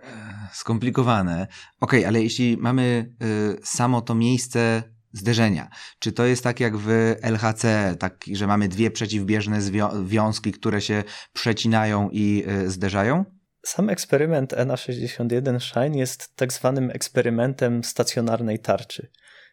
E, 0.02 0.48
skomplikowane. 0.52 1.46
Okej, 1.80 2.00
okay, 2.00 2.08
ale 2.08 2.22
jeśli 2.22 2.56
mamy 2.56 3.14
y, 3.22 3.58
samo 3.62 4.00
to 4.00 4.14
miejsce 4.14 4.82
zderzenia. 5.12 5.68
Czy 5.98 6.12
to 6.12 6.26
jest 6.26 6.44
tak 6.44 6.60
jak 6.60 6.76
w 6.76 7.14
LHC, 7.22 7.94
tak, 7.98 8.24
że 8.32 8.46
mamy 8.46 8.68
dwie 8.68 8.90
przeciwbieżne 8.90 9.62
związki, 9.62 10.52
które 10.52 10.80
się 10.80 11.04
przecinają 11.32 12.08
i 12.12 12.44
y, 12.48 12.70
zderzają? 12.70 13.24
Sam 13.64 13.90
eksperyment 13.90 14.52
ENA61 14.52 15.60
Shine 15.60 15.98
jest 15.98 16.36
tak 16.36 16.52
zwanym 16.52 16.90
eksperymentem 16.90 17.84
stacjonarnej 17.84 18.58
tarczy. 18.58 19.10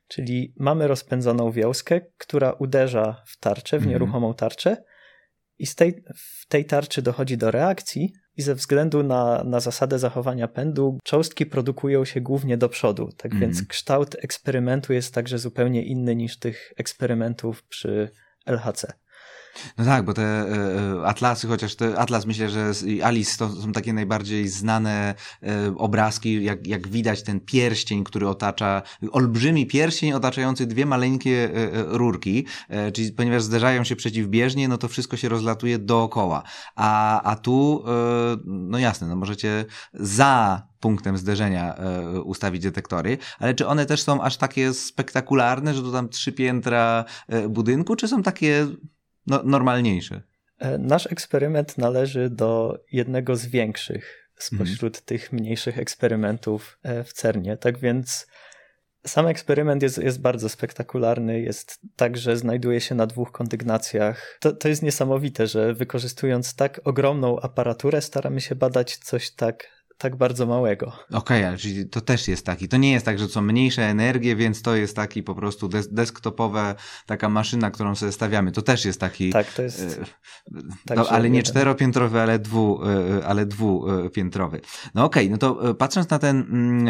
Czyli 0.08 0.54
mamy 0.60 0.88
rozpędzoną 0.88 1.52
wiązkę, 1.52 2.02
która 2.18 2.52
uderza 2.52 3.24
w 3.28 3.40
tarczę, 3.40 3.78
w 3.78 3.84
mhm. 3.84 3.90
nieruchomą 3.92 4.34
tarczę, 4.34 4.78
i 5.60 5.66
z 5.66 5.76
tej, 5.76 6.04
w 6.16 6.48
tej 6.48 6.66
tarczy 6.66 7.02
dochodzi 7.02 7.38
do 7.38 7.52
reakcji, 7.52 8.14
i 8.38 8.42
ze 8.42 8.56
względu 8.56 9.04
na, 9.04 9.44
na 9.44 9.60
zasadę 9.60 10.00
zachowania 10.00 10.48
pędu, 10.48 10.98
cząstki 11.04 11.46
produkują 11.46 12.06
się 12.06 12.22
głównie 12.22 12.58
do 12.58 12.70
przodu. 12.70 13.10
Tak 13.18 13.32
mm. 13.32 13.42
więc 13.42 13.68
kształt 13.68 14.16
eksperymentu 14.22 14.94
jest 14.94 15.14
także 15.14 15.40
zupełnie 15.40 15.86
inny 15.86 16.16
niż 16.16 16.40
tych 16.40 16.74
eksperymentów 16.78 17.64
przy 17.64 18.10
LHC. 18.46 18.94
No 19.78 19.86
tak, 19.86 20.06
bo 20.06 20.14
te 20.14 20.24
e, 20.24 20.48
e, 21.02 21.06
atlasy, 21.06 21.48
chociaż 21.48 21.76
te 21.76 22.00
atlas 22.00 22.26
myślę, 22.26 22.50
że 22.50 22.72
Alice 23.04 23.38
to 23.38 23.50
są 23.50 23.72
takie 23.72 23.94
najbardziej 23.94 24.48
znane 24.48 25.16
e, 25.44 25.76
obrazki, 25.78 26.44
jak, 26.44 26.68
jak 26.68 26.88
widać 26.88 27.24
ten 27.24 27.40
pierścień, 27.40 28.04
który 28.04 28.28
otacza, 28.30 28.82
olbrzymi 29.12 29.68
pierścień 29.68 30.14
otaczający 30.14 30.66
dwie 30.66 30.86
maleńkie 30.86 31.50
rurki, 31.74 32.46
czyli 32.94 33.12
ponieważ 33.12 33.44
zderzają 33.44 33.84
się 33.84 33.96
przeciwbieżnie, 33.96 34.68
no 34.68 34.78
to 34.78 34.88
wszystko 34.88 35.18
się 35.18 35.30
rozlatuje 35.30 35.80
dookoła. 35.80 36.44
A, 36.76 37.22
a 37.22 37.36
tu, 37.36 37.84
no 38.46 38.78
jasne, 38.78 39.08
no 39.08 39.16
możecie 39.16 39.66
za 39.94 40.62
punktem 40.80 41.18
zderzenia 41.18 41.76
ustawić 42.24 42.64
detektory, 42.64 43.18
ale 43.40 43.54
czy 43.54 43.68
one 43.68 43.86
też 43.86 44.02
są 44.02 44.22
aż 44.22 44.38
takie 44.38 44.74
spektakularne, 44.74 45.74
że 45.74 45.82
to 45.82 45.92
tam 45.92 46.10
trzy 46.10 46.32
piętra 46.32 47.06
budynku, 47.50 47.96
czy 47.96 48.08
są 48.08 48.24
takie 48.24 48.68
no, 49.28 49.44
normalniejszy. 49.44 50.22
E, 50.60 50.78
nasz 50.78 51.08
eksperyment 51.08 51.78
należy 51.78 52.30
do 52.30 52.80
jednego 52.92 53.36
z 53.36 53.46
większych 53.46 54.26
spośród 54.38 54.96
mhm. 54.96 55.06
tych 55.06 55.34
mniejszych 55.34 55.80
eksperymentów 55.80 56.80
e, 56.84 57.04
w 57.04 57.14
CERNie. 57.14 57.58
Tak 57.58 57.78
więc 57.78 58.28
sam 59.06 59.28
eksperyment 59.28 59.84
jest, 59.84 59.98
jest 59.98 60.22
bardzo 60.22 60.50
spektakularny. 60.50 61.42
Jest 61.42 61.80
tak, 61.96 62.18
że 62.18 62.38
znajduje 62.38 62.82
się 62.82 62.96
na 62.96 63.08
dwóch 63.08 63.32
kondygnacjach. 63.32 64.38
To, 64.42 64.52
to 64.52 64.68
jest 64.68 64.84
niesamowite, 64.84 65.48
że 65.48 65.74
wykorzystując 65.74 66.56
tak 66.56 66.82
ogromną 66.84 67.40
aparaturę, 67.40 68.02
staramy 68.02 68.42
się 68.42 68.56
badać 68.56 68.98
coś 68.98 69.32
tak 69.32 69.75
tak 69.98 70.16
bardzo 70.16 70.46
małego. 70.46 70.88
Okej, 70.88 71.18
okay, 71.18 71.48
ale 71.48 71.58
czyli 71.58 71.90
to 71.90 72.02
też 72.02 72.28
jest 72.28 72.46
taki. 72.46 72.68
To 72.68 72.78
nie 72.78 72.92
jest 72.92 73.06
tak, 73.06 73.20
że 73.20 73.28
są 73.28 73.42
mniejsze 73.42 73.84
energie, 73.84 74.36
więc 74.36 74.62
to 74.62 74.76
jest 74.76 74.96
taki 74.96 75.24
po 75.24 75.36
prostu 75.36 75.68
des 75.68 75.94
desktopowa 75.94 76.76
taka 77.06 77.30
maszyna, 77.30 77.72
którą 77.72 77.96
sobie 77.96 78.12
stawiamy. 78.12 78.52
To 78.52 78.62
też 78.62 78.86
jest 78.86 79.00
taki. 79.00 79.30
Tak, 79.30 79.54
to 79.54 79.62
jest. 79.62 80.02
E, 80.02 80.06
tak 80.86 80.98
no, 80.98 81.10
ale 81.10 81.30
nie 81.30 81.44
czteropiętrowy, 81.44 82.22
ale, 82.22 82.40
dwu, 82.40 82.82
e, 82.86 83.26
ale 83.26 83.46
dwupiętrowy. 83.46 84.62
No 84.96 85.06
okej, 85.06 85.26
okay, 85.26 85.32
no 85.32 85.38
to 85.38 85.70
e, 85.70 85.74
patrząc 85.74 86.10
na 86.10 86.20
ten 86.20 86.38
mm, 86.38 86.86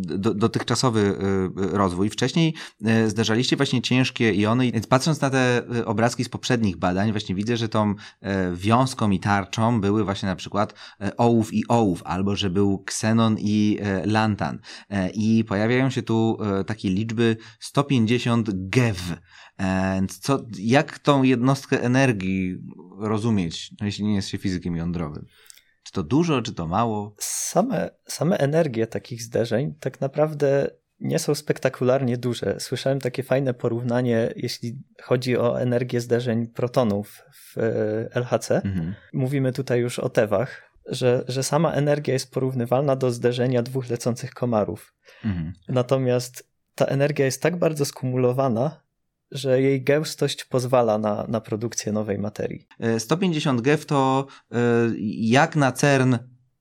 do, 0.00 0.34
dotychczasowy 0.34 1.14
rozwój, 1.54 2.10
wcześniej 2.10 2.54
zdarzaliście 3.06 3.56
właśnie 3.56 3.82
ciężkie 3.82 4.34
iony, 4.34 4.72
więc 4.72 4.86
patrząc 4.86 5.20
na 5.20 5.30
te 5.30 5.62
obrazki 5.84 6.24
z 6.24 6.28
poprzednich 6.28 6.76
badań, 6.76 7.10
właśnie 7.10 7.34
widzę, 7.34 7.56
że 7.56 7.68
tą 7.68 7.94
wiązką 8.52 9.10
i 9.10 9.20
tarczą 9.20 9.80
były 9.80 10.04
właśnie 10.04 10.28
na 10.28 10.36
przykład 10.36 10.74
ołów 11.16 11.54
i 11.54 11.68
ołów 11.68 11.77
ołów, 11.78 12.02
albo 12.04 12.36
że 12.36 12.50
był 12.50 12.78
ksenon 12.78 13.36
i 13.38 13.78
e, 13.80 14.06
lantan. 14.06 14.58
E, 14.90 15.10
I 15.10 15.44
pojawiają 15.44 15.90
się 15.90 16.02
tu 16.02 16.38
e, 16.40 16.64
takie 16.64 16.90
liczby 16.90 17.36
150 17.60 18.50
GeV. 18.52 19.00
Co, 20.20 20.46
jak 20.58 20.98
tą 20.98 21.22
jednostkę 21.22 21.82
energii 21.82 22.58
rozumieć, 22.98 23.70
no 23.80 23.86
jeśli 23.86 24.04
nie 24.04 24.14
jest 24.14 24.28
się 24.28 24.38
fizykiem 24.38 24.76
jądrowym? 24.76 25.26
Czy 25.82 25.92
to 25.92 26.02
dużo, 26.02 26.42
czy 26.42 26.54
to 26.54 26.66
mało? 26.66 27.14
Same, 27.18 27.90
same 28.06 28.38
energie 28.38 28.86
takich 28.86 29.22
zderzeń 29.22 29.74
tak 29.80 30.00
naprawdę 30.00 30.70
nie 31.00 31.18
są 31.18 31.34
spektakularnie 31.34 32.16
duże. 32.16 32.60
Słyszałem 32.60 33.00
takie 33.00 33.22
fajne 33.22 33.54
porównanie, 33.54 34.32
jeśli 34.36 34.78
chodzi 35.02 35.36
o 35.36 35.60
energię 35.60 36.00
zderzeń 36.00 36.46
protonów 36.46 37.22
w 37.32 37.56
LHC. 38.14 38.50
Mhm. 38.50 38.94
Mówimy 39.12 39.52
tutaj 39.52 39.80
już 39.80 39.98
o 39.98 40.08
tewach, 40.08 40.67
że, 40.88 41.24
że 41.28 41.42
sama 41.42 41.72
energia 41.72 42.14
jest 42.14 42.32
porównywalna 42.32 42.96
do 42.96 43.10
zderzenia 43.10 43.62
dwóch 43.62 43.90
lecących 43.90 44.30
komarów. 44.30 44.94
Mhm. 45.24 45.52
Natomiast 45.68 46.48
ta 46.74 46.84
energia 46.84 47.24
jest 47.24 47.42
tak 47.42 47.58
bardzo 47.58 47.84
skumulowana, 47.84 48.80
że 49.30 49.62
jej 49.62 49.82
gęstość 49.82 50.44
pozwala 50.44 50.98
na, 50.98 51.26
na 51.28 51.40
produkcję 51.40 51.92
nowej 51.92 52.18
materii. 52.18 52.66
150 52.98 53.60
e, 53.60 53.62
GeV 53.62 53.84
to 53.84 54.26
e, 54.52 54.56
jak 55.18 55.56
na 55.56 55.72
CERN 55.72 56.14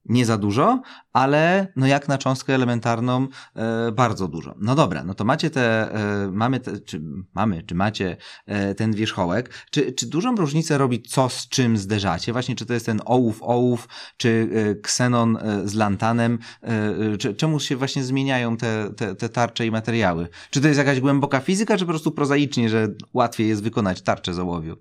nie 0.09 0.25
za 0.25 0.37
dużo, 0.37 0.81
ale 1.13 1.67
no 1.75 1.87
jak 1.87 2.07
na 2.07 2.17
cząstkę 2.17 2.55
elementarną 2.55 3.27
e, 3.55 3.91
bardzo 3.91 4.27
dużo. 4.27 4.55
No 4.59 4.75
dobra, 4.75 5.03
no 5.03 5.13
to 5.13 5.25
macie 5.25 5.49
te, 5.49 5.93
e, 5.93 6.31
mamy 6.31 6.59
te, 6.59 6.79
czy 6.79 7.01
mamy, 7.35 7.63
czy 7.63 7.75
macie 7.75 8.17
e, 8.45 8.75
ten 8.75 8.93
wierzchołek. 8.93 9.53
Czy, 9.71 9.91
czy 9.91 10.07
dużą 10.07 10.35
różnicę 10.35 10.77
robi 10.77 11.01
co 11.01 11.29
z 11.29 11.49
czym 11.49 11.77
zderzacie? 11.77 12.33
Właśnie 12.33 12.55
czy 12.55 12.65
to 12.65 12.73
jest 12.73 12.85
ten 12.85 13.01
ołów, 13.05 13.43
ołów, 13.43 13.87
czy 14.17 14.49
e, 14.53 14.75
ksenon 14.75 15.37
e, 15.37 15.67
z 15.67 15.73
lantanem? 15.73 16.39
E, 16.61 17.17
czy, 17.17 17.35
czemu 17.35 17.59
się 17.59 17.75
właśnie 17.75 18.03
zmieniają 18.03 18.57
te, 18.57 18.93
te, 18.97 19.15
te 19.15 19.29
tarcze 19.29 19.65
i 19.65 19.71
materiały? 19.71 20.27
Czy 20.49 20.61
to 20.61 20.67
jest 20.67 20.77
jakaś 20.77 20.99
głęboka 20.99 21.39
fizyka, 21.39 21.77
czy 21.77 21.85
po 21.85 21.91
prostu 21.91 22.11
prozaicznie, 22.11 22.69
że 22.69 22.87
łatwiej 23.13 23.47
jest 23.47 23.63
wykonać 23.63 24.01
tarczę 24.01 24.33
z 24.33 24.39
ołowiu? 24.39 24.77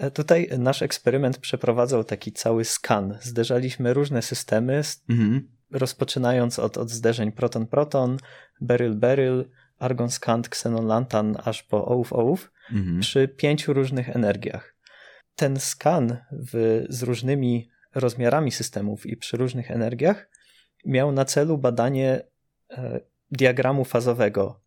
E, 0.00 0.10
tutaj 0.10 0.48
nasz 0.58 0.82
eksperyment 0.82 1.38
przeprowadzał 1.38 2.04
taki 2.04 2.32
cały 2.32 2.64
skan. 2.64 3.18
Zderzaliśmy 3.20 3.94
różne 3.94 4.22
systemy, 4.22 4.82
mhm. 5.08 5.48
rozpoczynając 5.70 6.58
od, 6.58 6.78
od 6.78 6.90
zderzeń 6.90 7.32
proton-proton, 7.32 8.16
beryl-beryl, 8.60 9.44
argon-skant, 9.78 10.48
xenon-lantan, 10.48 11.34
aż 11.44 11.62
po 11.62 11.86
ołów-ołów, 11.86 12.52
mhm. 12.72 13.00
przy 13.00 13.28
pięciu 13.28 13.72
różnych 13.72 14.16
energiach. 14.16 14.76
Ten 15.36 15.60
skan 15.60 16.16
w, 16.32 16.84
z 16.88 17.02
różnymi 17.02 17.70
rozmiarami 17.94 18.52
systemów 18.52 19.06
i 19.06 19.16
przy 19.16 19.36
różnych 19.36 19.70
energiach 19.70 20.30
miał 20.86 21.12
na 21.12 21.24
celu 21.24 21.58
badanie 21.58 22.22
e, 22.70 23.00
diagramu 23.30 23.84
fazowego 23.84 24.60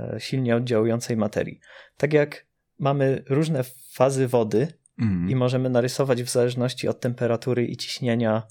e, 0.00 0.20
silnie 0.20 0.56
oddziałującej 0.56 1.16
materii. 1.16 1.60
Tak 1.96 2.12
jak 2.12 2.45
mamy 2.78 3.22
różne 3.28 3.64
fazy 3.92 4.28
wody 4.28 4.68
mm. 4.98 5.30
i 5.30 5.36
możemy 5.36 5.70
narysować 5.70 6.22
w 6.22 6.28
zależności 6.28 6.88
od 6.88 7.00
temperatury 7.00 7.66
i 7.66 7.76
ciśnienia 7.76 8.42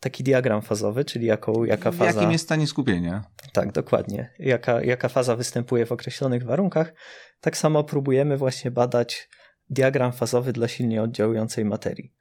taki 0.00 0.24
diagram 0.24 0.62
fazowy, 0.62 1.04
czyli 1.04 1.26
jaką, 1.26 1.64
jaka 1.64 1.92
faza... 1.92 2.12
W 2.12 2.14
jakim 2.14 2.32
jest 2.32 2.44
stanie 2.44 2.66
skupienia. 2.66 3.24
Tak, 3.52 3.72
dokładnie. 3.72 4.30
Jaka, 4.38 4.82
jaka 4.82 5.08
faza 5.08 5.36
występuje 5.36 5.86
w 5.86 5.92
określonych 5.92 6.44
warunkach. 6.44 6.94
Tak 7.40 7.56
samo 7.56 7.84
próbujemy 7.84 8.36
właśnie 8.36 8.70
badać 8.70 9.28
diagram 9.70 10.12
fazowy 10.12 10.52
dla 10.52 10.68
silnie 10.68 11.02
oddziałującej 11.02 11.64
materii. 11.64 12.14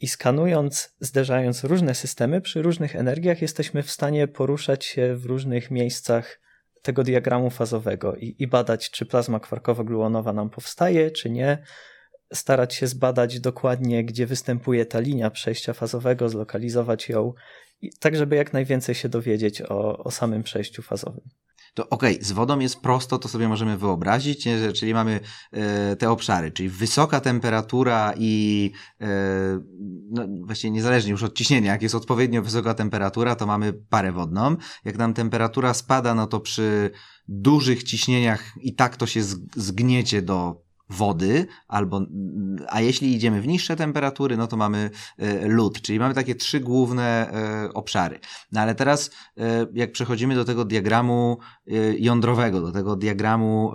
I 0.00 0.08
skanując, 0.08 0.96
zderzając 1.00 1.64
różne 1.64 1.94
systemy 1.94 2.40
przy 2.40 2.62
różnych 2.62 2.96
energiach, 2.96 3.42
jesteśmy 3.42 3.82
w 3.82 3.90
stanie 3.90 4.28
poruszać 4.28 4.84
się 4.84 5.16
w 5.16 5.24
różnych 5.24 5.70
miejscach 5.70 6.40
tego 6.82 7.04
diagramu 7.04 7.50
fazowego 7.50 8.16
i, 8.16 8.34
i 8.38 8.46
badać, 8.46 8.90
czy 8.90 9.06
plazma 9.06 9.38
kwarkowo-gluonowa 9.38 10.34
nam 10.34 10.50
powstaje, 10.50 11.10
czy 11.10 11.30
nie. 11.30 11.62
Starać 12.32 12.74
się 12.74 12.86
zbadać 12.86 13.40
dokładnie, 13.40 14.04
gdzie 14.04 14.26
występuje 14.26 14.86
ta 14.86 15.00
linia 15.00 15.30
przejścia 15.30 15.72
fazowego, 15.72 16.28
zlokalizować 16.28 17.08
ją, 17.08 17.32
tak 18.00 18.16
żeby 18.16 18.36
jak 18.36 18.52
najwięcej 18.52 18.94
się 18.94 19.08
dowiedzieć 19.08 19.62
o, 19.62 19.98
o 19.98 20.10
samym 20.10 20.42
przejściu 20.42 20.82
fazowym 20.82 21.28
to 21.78 21.88
okej, 21.88 22.14
okay, 22.14 22.24
z 22.24 22.32
wodą 22.32 22.58
jest 22.58 22.80
prosto, 22.80 23.18
to 23.18 23.28
sobie 23.28 23.48
możemy 23.48 23.78
wyobrazić, 23.78 24.46
nie? 24.46 24.72
czyli 24.72 24.94
mamy 24.94 25.20
e, 25.52 25.96
te 25.96 26.10
obszary, 26.10 26.52
czyli 26.52 26.68
wysoka 26.68 27.20
temperatura 27.20 28.14
i 28.16 28.70
e, 29.00 29.06
no, 30.10 30.26
właściwie 30.46 30.70
niezależnie 30.70 31.10
już 31.10 31.22
od 31.22 31.34
ciśnienia, 31.34 31.72
jak 31.72 31.82
jest 31.82 31.94
odpowiednio 31.94 32.42
wysoka 32.42 32.74
temperatura, 32.74 33.34
to 33.34 33.46
mamy 33.46 33.72
parę 33.72 34.12
wodną. 34.12 34.56
Jak 34.84 34.98
nam 34.98 35.14
temperatura 35.14 35.74
spada, 35.74 36.14
no 36.14 36.26
to 36.26 36.40
przy 36.40 36.90
dużych 37.28 37.82
ciśnieniach 37.82 38.52
i 38.60 38.74
tak 38.74 38.96
to 38.96 39.06
się 39.06 39.22
zgniecie 39.56 40.22
do 40.22 40.67
wody, 40.90 41.46
albo, 41.68 42.06
a 42.68 42.80
jeśli 42.80 43.14
idziemy 43.14 43.40
w 43.40 43.46
niższe 43.46 43.76
temperatury, 43.76 44.36
no 44.36 44.46
to 44.46 44.56
mamy 44.56 44.90
e, 45.18 45.48
lód, 45.48 45.82
czyli 45.82 45.98
mamy 45.98 46.14
takie 46.14 46.34
trzy 46.34 46.60
główne 46.60 47.32
e, 47.32 47.72
obszary. 47.72 48.18
No 48.52 48.60
ale 48.60 48.74
teraz, 48.74 49.10
e, 49.36 49.66
jak 49.74 49.92
przechodzimy 49.92 50.34
do 50.34 50.44
tego 50.44 50.64
diagramu 50.64 51.38
jądrowego, 51.98 52.60
do 52.60 52.72
tego 52.72 52.96
diagramu 52.96 53.72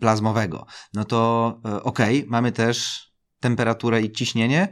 plazmowego, 0.00 0.66
no 0.94 1.04
to 1.04 1.60
okej, 1.82 2.18
okay, 2.18 2.30
mamy 2.30 2.52
też 2.52 3.08
temperaturę 3.40 4.02
i 4.02 4.12
ciśnienie, 4.12 4.68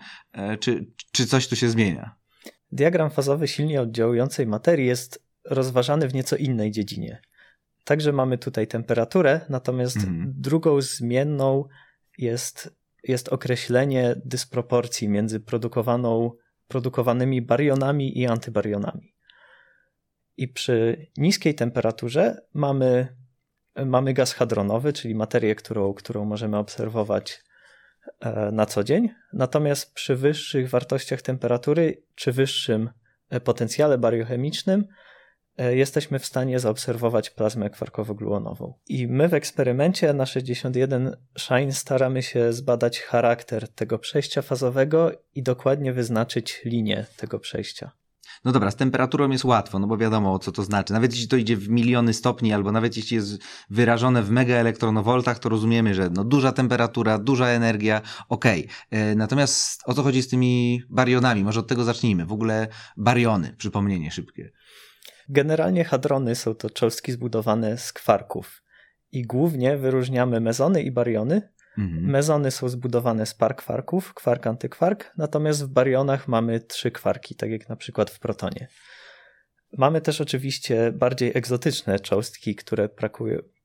czy, 0.61 0.87
czy 1.13 1.27
coś 1.27 1.49
tu 1.49 1.57
się 1.57 1.69
zmienia? 1.69 2.15
Diagram 2.73 3.11
fazowy 3.11 3.49
silnie 3.49 3.81
oddziałującej 3.81 4.47
materii 4.47 4.87
jest 4.87 5.27
rozważany 5.45 6.09
w 6.09 6.15
nieco 6.15 6.37
innej 6.37 6.71
dziedzinie. 6.71 7.23
Także 7.85 8.13
mamy 8.13 8.39
tutaj 8.39 8.67
temperaturę, 8.67 9.41
natomiast 9.49 9.97
mhm. 9.97 10.33
drugą 10.37 10.81
zmienną 10.81 11.65
jest, 12.19 12.77
jest 13.05 13.29
określenie 13.29 14.15
dysproporcji 14.25 15.09
między 15.09 15.41
produkowaną, 15.41 16.31
produkowanymi 16.69 17.43
barionami 17.43 18.19
i 18.19 18.27
antybarionami. 18.27 19.15
I 20.37 20.49
przy 20.49 21.07
niskiej 21.17 21.55
temperaturze 21.55 22.43
mamy, 22.55 23.17
mamy 23.87 24.15
gaz 24.15 24.33
hadronowy, 24.33 24.93
czyli 24.93 25.15
materię, 25.15 25.55
którą, 25.55 25.95
którą 25.95 26.25
możemy 26.25 26.57
obserwować 26.57 27.45
e, 28.21 28.51
na 28.53 28.67
co 28.67 28.85
dzień. 28.85 29.09
Natomiast 29.33 29.95
przy 29.95 30.17
wyższych 30.17 30.71
wartościach 30.71 31.23
temperatury 31.23 32.03
czy 32.15 32.33
wyższym 32.33 32.91
e, 33.31 33.41
potencjale 33.41 33.99
bariochemicznym 33.99 34.85
jesteśmy 35.59 36.19
w 36.19 36.27
stanie 36.27 36.59
zaobserwować 36.59 37.31
plazmę 37.31 37.71
kwarkowo-gluonową. 37.71 38.73
I 38.89 39.09
my 39.09 39.29
w 39.29 39.35
eksperymencie 39.35 40.13
na 40.13 40.27
61 40.27 41.17
Shine 41.39 41.73
staramy 41.73 42.23
się 42.23 42.53
zbadać 42.53 43.01
charakter 43.01 43.69
tego 43.69 43.99
przejścia 43.99 44.43
fazowego 44.43 45.11
i 45.35 45.43
dokładnie 45.43 45.93
wyznaczyć 45.93 46.61
linię 46.65 47.07
tego 47.17 47.39
przejścia. 47.39 47.91
No 48.45 48.53
dobra, 48.53 48.71
z 48.71 48.77
temperaturą 48.77 49.31
jest 49.31 49.45
łatwo, 49.45 49.79
no 49.79 49.87
bo 49.87 49.97
wiadomo 49.97 50.39
co 50.39 50.53
to 50.53 50.63
znaczy. 50.63 50.93
Nawet 50.93 51.13
jeśli 51.13 51.29
to 51.29 51.37
idzie 51.37 51.57
w 51.57 51.69
miliony 51.69 52.15
stopni, 52.15 52.53
albo 52.53 52.73
nawet 52.73 52.97
jeśli 52.97 53.17
jest 53.17 53.43
wyrażone 53.71 54.23
w 54.23 54.31
mega 54.31 54.55
elektronowoltach, 54.55 55.39
to 55.39 55.49
rozumiemy, 55.49 55.95
że 55.95 56.11
no 56.11 56.25
duża 56.25 56.53
temperatura, 56.53 57.19
duża 57.19 57.47
energia, 57.47 58.01
okej. 58.29 58.69
Okay. 58.89 59.01
E, 59.01 59.15
natomiast 59.15 59.83
o 59.85 59.95
co 59.95 60.03
chodzi 60.03 60.23
z 60.23 60.29
tymi 60.29 60.83
barionami? 60.91 61.45
Może 61.45 61.61
od 61.61 61.67
tego 61.67 61.85
zacznijmy. 61.85 62.27
W 62.27 62.33
ogóle 62.33 62.69
bariony, 62.97 63.55
przypomnienie 63.59 64.11
szybkie. 64.11 64.53
Generalnie 65.29 65.85
hadrony 65.85 66.35
są 66.35 66.55
to 66.55 66.71
cząstki 66.71 67.13
zbudowane 67.13 67.79
z 67.79 67.93
kwarków 67.93 68.63
i 69.13 69.23
głównie 69.23 69.77
wyróżniamy 69.77 70.41
mezony 70.41 70.83
i 70.83 70.91
bariony. 70.91 71.49
Mhm. 71.79 72.11
Mezony 72.11 72.51
są 72.51 72.69
zbudowane 72.69 73.27
z 73.27 73.35
par 73.35 73.57
kwarków, 73.57 74.15
kwark, 74.15 74.47
antykwark, 74.47 75.13
natomiast 75.17 75.65
w 75.65 75.69
barionach 75.69 76.29
mamy 76.29 76.61
trzy 76.61 76.91
kwarki, 76.91 77.35
tak 77.35 77.51
jak 77.51 77.69
na 77.69 77.77
przykład 77.77 78.11
w 78.11 78.19
protonie. 78.19 78.69
Mamy 79.79 80.01
też 80.01 80.21
oczywiście 80.21 80.93
bardziej 80.93 81.33
egzotyczne 81.35 82.01
cząstki, 82.01 82.55
które 82.55 82.89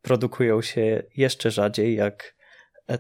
produkują 0.01 0.61
się 0.61 1.03
jeszcze 1.15 1.51
rzadziej, 1.51 1.95
jak 1.95 2.37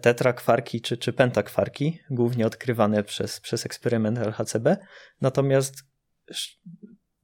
tetrakwarki 0.01 0.81
czy, 0.81 0.97
czy 0.97 1.13
pentakwarki, 1.13 1.99
głównie 2.09 2.47
odkrywane 2.47 3.03
przez, 3.03 3.39
przez 3.39 3.65
eksperyment 3.65 4.17
LHCb. 4.17 4.77
Natomiast 5.21 5.83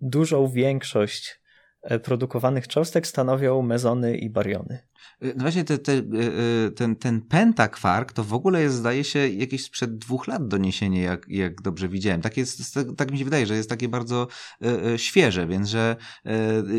dużą 0.03 0.47
większość 0.47 1.41
e, 1.81 1.99
produkowanych 1.99 2.67
cząstek 2.67 3.07
stanowią 3.07 3.61
mezony 3.61 4.17
i 4.17 4.29
bariony. 4.29 4.79
No 5.21 5.41
właśnie 5.41 5.63
te, 5.63 5.77
te, 5.77 5.91
e, 5.93 5.97
e, 5.97 6.71
ten, 6.71 6.95
ten 6.95 7.21
pentakwark 7.21 8.13
to 8.13 8.23
w 8.23 8.33
ogóle 8.33 8.61
jest, 8.61 8.75
zdaje 8.75 9.03
się, 9.03 9.29
jakieś 9.29 9.63
sprzed 9.63 9.97
dwóch 9.97 10.27
lat 10.27 10.47
doniesienie, 10.47 11.01
jak, 11.01 11.25
jak 11.29 11.61
dobrze 11.61 11.89
widziałem. 11.89 12.21
Tak, 12.21 12.37
jest, 12.37 12.79
tak 12.97 13.11
mi 13.11 13.17
się 13.17 13.23
wydaje, 13.25 13.45
że 13.45 13.55
jest 13.55 13.69
takie 13.69 13.89
bardzo 13.89 14.27
e, 14.61 14.99
świeże, 14.99 15.47
więc 15.47 15.69
że 15.69 15.95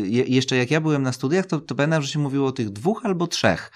jeszcze 0.09 0.55
jak 0.55 0.71
ja 0.71 0.81
byłem 0.81 1.03
na 1.03 1.11
studiach, 1.11 1.45
to, 1.45 1.59
to 1.59 1.75
pamiętam, 1.75 2.01
że 2.01 2.07
się 2.07 2.19
mówiło 2.19 2.47
o 2.47 2.51
tych 2.51 2.69
dwóch 2.69 3.05
albo 3.05 3.27
trzech, 3.27 3.71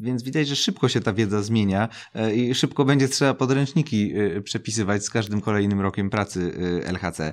więc 0.00 0.22
widać, 0.22 0.48
że 0.48 0.56
szybko 0.56 0.88
się 0.88 1.00
ta 1.00 1.12
wiedza 1.12 1.42
zmienia 1.42 1.88
i 2.34 2.54
szybko 2.54 2.84
będzie 2.84 3.08
trzeba 3.08 3.34
podręczniki 3.34 4.14
przepisywać 4.44 5.04
z 5.04 5.10
każdym 5.10 5.40
kolejnym 5.40 5.80
rokiem 5.80 6.10
pracy 6.10 6.52
LHC. 6.84 7.32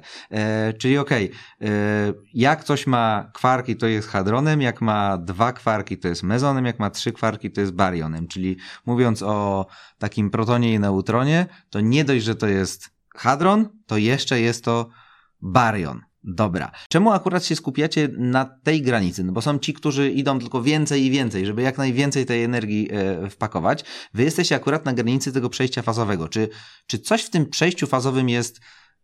Czyli 0.78 0.98
okej, 0.98 1.32
okay, 1.60 2.14
jak 2.34 2.64
coś 2.64 2.88
ma 2.88 3.32
kwarki, 3.34 3.76
to 3.76 3.88
jest 3.88 4.08
hadronem, 4.08 4.62
jak 4.62 4.82
ma 4.82 5.18
dwa 5.18 5.54
kwarki, 5.54 5.98
to 5.98 6.08
jest 6.08 6.19
mezonem, 6.24 6.66
jak 6.66 6.80
ma 6.80 6.90
trzy 6.90 7.12
kwarki, 7.12 7.52
to 7.52 7.62
jest 7.62 7.74
barionem. 7.74 8.28
Czyli 8.28 8.58
mówiąc 8.86 9.24
o 9.24 9.68
takim 9.98 10.30
protonie 10.30 10.74
i 10.74 10.80
neutronie, 10.80 11.46
to 11.70 11.82
nie 11.82 12.06
dość, 12.06 12.26
że 12.26 12.36
to 12.36 12.48
jest 12.48 12.90
hadron, 13.16 13.70
to 13.86 13.98
jeszcze 13.98 14.42
jest 14.42 14.66
to 14.66 14.90
barion. 15.42 16.02
Dobra. 16.24 16.72
Czemu 16.90 17.12
akurat 17.12 17.46
się 17.46 17.56
skupiacie 17.56 18.10
na 18.18 18.46
tej 18.46 18.82
granicy? 18.82 19.24
No 19.24 19.32
bo 19.32 19.42
są 19.42 19.60
ci, 19.60 19.74
którzy 19.74 20.12
idą 20.12 20.40
tylko 20.40 20.62
więcej 20.62 21.06
i 21.06 21.12
więcej, 21.12 21.46
żeby 21.46 21.62
jak 21.62 21.78
najwięcej 21.78 22.26
tej 22.26 22.44
energii 22.44 22.90
e, 22.92 23.30
wpakować. 23.30 23.86
Wy 24.14 24.24
jesteście 24.24 24.56
akurat 24.56 24.86
na 24.86 24.94
granicy 24.94 25.34
tego 25.34 25.50
przejścia 25.50 25.82
fazowego. 25.82 26.28
Czy, 26.28 26.50
czy 26.88 27.00
coś 27.00 27.24
w 27.24 27.30
tym 27.30 27.46
przejściu 27.46 27.88
fazowym 27.88 28.30
jest 28.30 28.62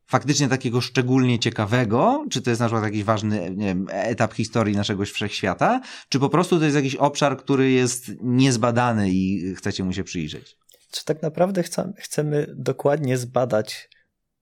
faktycznie 0.08 0.48
takiego 0.50 0.82
szczególnie 0.82 1.40
ciekawego, 1.40 2.26
czy 2.32 2.42
to 2.42 2.50
jest 2.50 2.60
na 2.60 2.68
przykład 2.68 2.84
jakiś 2.84 3.04
ważny 3.04 3.52
nie 3.56 3.66
wiem, 3.66 3.88
etap 3.92 4.34
historii 4.34 4.76
naszego 4.76 5.06
wszechświata, 5.06 5.82
czy 6.10 6.20
po 6.20 6.30
prostu 6.30 6.60
to 6.60 6.64
jest 6.66 6.76
jakiś 6.76 6.96
obszar, 6.96 7.38
który 7.38 7.72
jest 7.72 8.12
niezbadany 8.22 9.10
i 9.10 9.54
chcecie 9.56 9.84
mu 9.84 9.94
się 9.94 10.04
przyjrzeć? 10.04 10.58
Czy 10.92 11.06
tak 11.06 11.22
naprawdę 11.22 11.64
chcemy, 12.00 12.54
dokładnie 12.56 13.18
zbadać 13.18 13.90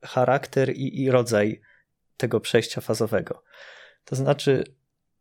charakter 0.04 0.74
i, 0.76 1.02
i 1.02 1.12
rodzaj 1.12 1.62
tego 2.18 2.40
przejścia 2.40 2.82
fazowego. 2.82 3.44
To 4.06 4.16
znaczy, 4.16 4.64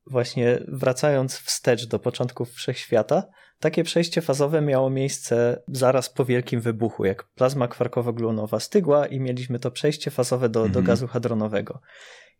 właśnie 0.06 0.58
wracając 0.68 1.38
wstecz 1.38 1.86
do 1.86 1.98
początków 1.98 2.52
wszechświata, 2.52 3.22
takie 3.62 3.84
przejście 3.84 4.20
fazowe 4.20 4.60
miało 4.60 4.90
miejsce 4.90 5.62
zaraz 5.68 6.10
po 6.10 6.24
wielkim 6.24 6.60
wybuchu, 6.60 7.04
jak 7.04 7.24
plazma 7.24 7.68
kwarkowo-gluonowa 7.68 8.60
stygła 8.60 9.06
i 9.06 9.20
mieliśmy 9.20 9.58
to 9.58 9.70
przejście 9.70 10.10
fazowe 10.10 10.48
do, 10.48 10.60
mhm. 10.60 10.72
do 10.72 10.82
gazu 10.82 11.06
hadronowego. 11.06 11.80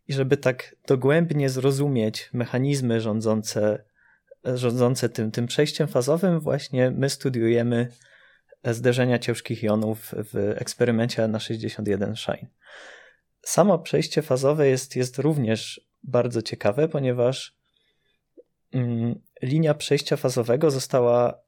I 0.07 0.13
żeby 0.13 0.37
tak 0.37 0.75
dogłębnie 0.87 1.49
zrozumieć 1.49 2.29
mechanizmy 2.33 3.01
rządzące, 3.01 3.85
rządzące 4.43 5.09
tym, 5.09 5.31
tym 5.31 5.47
przejściem 5.47 5.87
fazowym, 5.87 6.39
właśnie 6.39 6.91
my 6.91 7.09
studiujemy 7.09 7.87
zderzenia 8.63 9.19
ciężkich 9.19 9.63
jonów 9.63 10.11
w 10.33 10.53
eksperymencie 10.55 11.27
na 11.27 11.39
61 11.39 12.15
Shine. 12.15 12.47
Samo 13.41 13.79
przejście 13.79 14.21
fazowe 14.21 14.67
jest, 14.67 14.95
jest 14.95 15.19
również 15.19 15.81
bardzo 16.03 16.41
ciekawe, 16.41 16.87
ponieważ 16.87 17.62
linia 19.41 19.73
przejścia 19.73 20.17
fazowego 20.17 20.71
została 20.71 21.39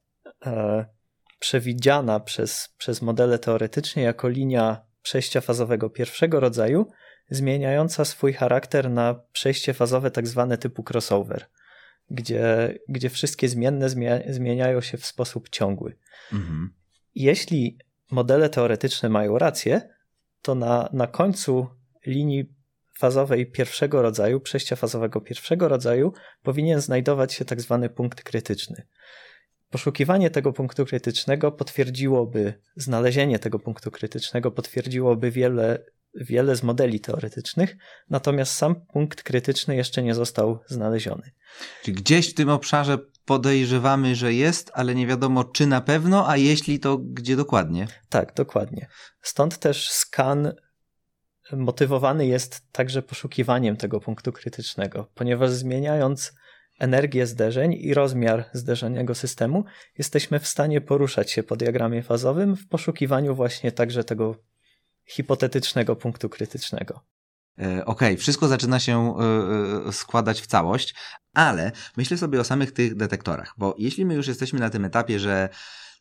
e, 0.46 0.86
przewidziana 1.38 2.20
przez, 2.20 2.74
przez 2.78 3.02
modele 3.02 3.38
teoretycznie 3.38 4.02
jako 4.02 4.28
linia 4.28 4.86
przejścia 5.02 5.40
fazowego 5.40 5.90
pierwszego 5.90 6.40
rodzaju, 6.40 6.90
zmieniająca 7.30 8.04
swój 8.04 8.32
charakter 8.32 8.90
na 8.90 9.20
przejście 9.32 9.74
fazowe 9.74 10.10
tak 10.10 10.28
zwane 10.28 10.58
typu 10.58 10.84
crossover, 10.92 11.46
gdzie, 12.10 12.74
gdzie 12.88 13.10
wszystkie 13.10 13.48
zmienne 13.48 13.88
zmieniają 14.28 14.80
się 14.80 14.98
w 14.98 15.06
sposób 15.06 15.48
ciągły. 15.48 15.96
Mhm. 16.32 16.74
Jeśli 17.14 17.78
modele 18.10 18.48
teoretyczne 18.48 19.08
mają 19.08 19.38
rację, 19.38 19.88
to 20.42 20.54
na, 20.54 20.88
na 20.92 21.06
końcu 21.06 21.68
linii 22.06 22.55
fazowej 22.98 23.50
pierwszego 23.50 24.02
rodzaju, 24.02 24.40
przejścia 24.40 24.76
fazowego 24.76 25.20
pierwszego 25.20 25.68
rodzaju, 25.68 26.12
powinien 26.42 26.80
znajdować 26.80 27.32
się 27.32 27.44
tak 27.44 27.60
zwany 27.60 27.88
punkt 27.88 28.22
krytyczny. 28.22 28.86
Poszukiwanie 29.70 30.30
tego 30.30 30.52
punktu 30.52 30.86
krytycznego 30.86 31.52
potwierdziłoby, 31.52 32.54
znalezienie 32.76 33.38
tego 33.38 33.58
punktu 33.58 33.90
krytycznego 33.90 34.50
potwierdziłoby 34.50 35.30
wiele, 35.30 35.84
wiele 36.14 36.56
z 36.56 36.62
modeli 36.62 37.00
teoretycznych, 37.00 37.76
natomiast 38.10 38.52
sam 38.52 38.86
punkt 38.86 39.22
krytyczny 39.22 39.76
jeszcze 39.76 40.02
nie 40.02 40.14
został 40.14 40.58
znaleziony. 40.66 41.30
Czyli 41.82 41.96
gdzieś 41.96 42.30
w 42.30 42.34
tym 42.34 42.48
obszarze 42.48 42.98
podejrzewamy, 43.24 44.14
że 44.14 44.34
jest, 44.34 44.70
ale 44.74 44.94
nie 44.94 45.06
wiadomo 45.06 45.44
czy 45.44 45.66
na 45.66 45.80
pewno, 45.80 46.28
a 46.28 46.36
jeśli 46.36 46.80
to 46.80 46.98
gdzie 46.98 47.36
dokładnie? 47.36 47.86
Tak, 48.08 48.34
dokładnie. 48.34 48.88
Stąd 49.22 49.58
też 49.58 49.90
skan 49.90 50.52
motywowany 51.52 52.26
jest 52.26 52.72
także 52.72 53.02
poszukiwaniem 53.02 53.76
tego 53.76 54.00
punktu 54.00 54.32
krytycznego, 54.32 55.08
ponieważ 55.14 55.50
zmieniając 55.50 56.32
energię 56.78 57.26
zderzeń 57.26 57.72
i 57.72 57.94
rozmiar 57.94 58.44
zderzonego 58.52 59.14
systemu, 59.14 59.64
jesteśmy 59.98 60.40
w 60.40 60.46
stanie 60.46 60.80
poruszać 60.80 61.32
się 61.32 61.42
po 61.42 61.56
diagramie 61.56 62.02
fazowym 62.02 62.56
w 62.56 62.68
poszukiwaniu 62.68 63.34
właśnie 63.34 63.72
także 63.72 64.04
tego 64.04 64.36
hipotetycznego 65.06 65.96
punktu 65.96 66.28
krytycznego. 66.28 67.00
E, 67.58 67.64
okej, 67.64 67.84
okay, 67.84 68.16
wszystko 68.16 68.48
zaczyna 68.48 68.80
się 68.80 69.14
e, 69.18 69.88
e, 69.88 69.92
składać 69.92 70.40
w 70.40 70.46
całość, 70.46 70.94
ale 71.34 71.72
myślę 71.96 72.18
sobie 72.18 72.40
o 72.40 72.44
samych 72.44 72.72
tych 72.72 72.96
detektorach, 72.96 73.54
bo 73.58 73.74
jeśli 73.78 74.06
my 74.06 74.14
już 74.14 74.28
jesteśmy 74.28 74.60
na 74.60 74.70
tym 74.70 74.84
etapie, 74.84 75.20
że 75.20 75.48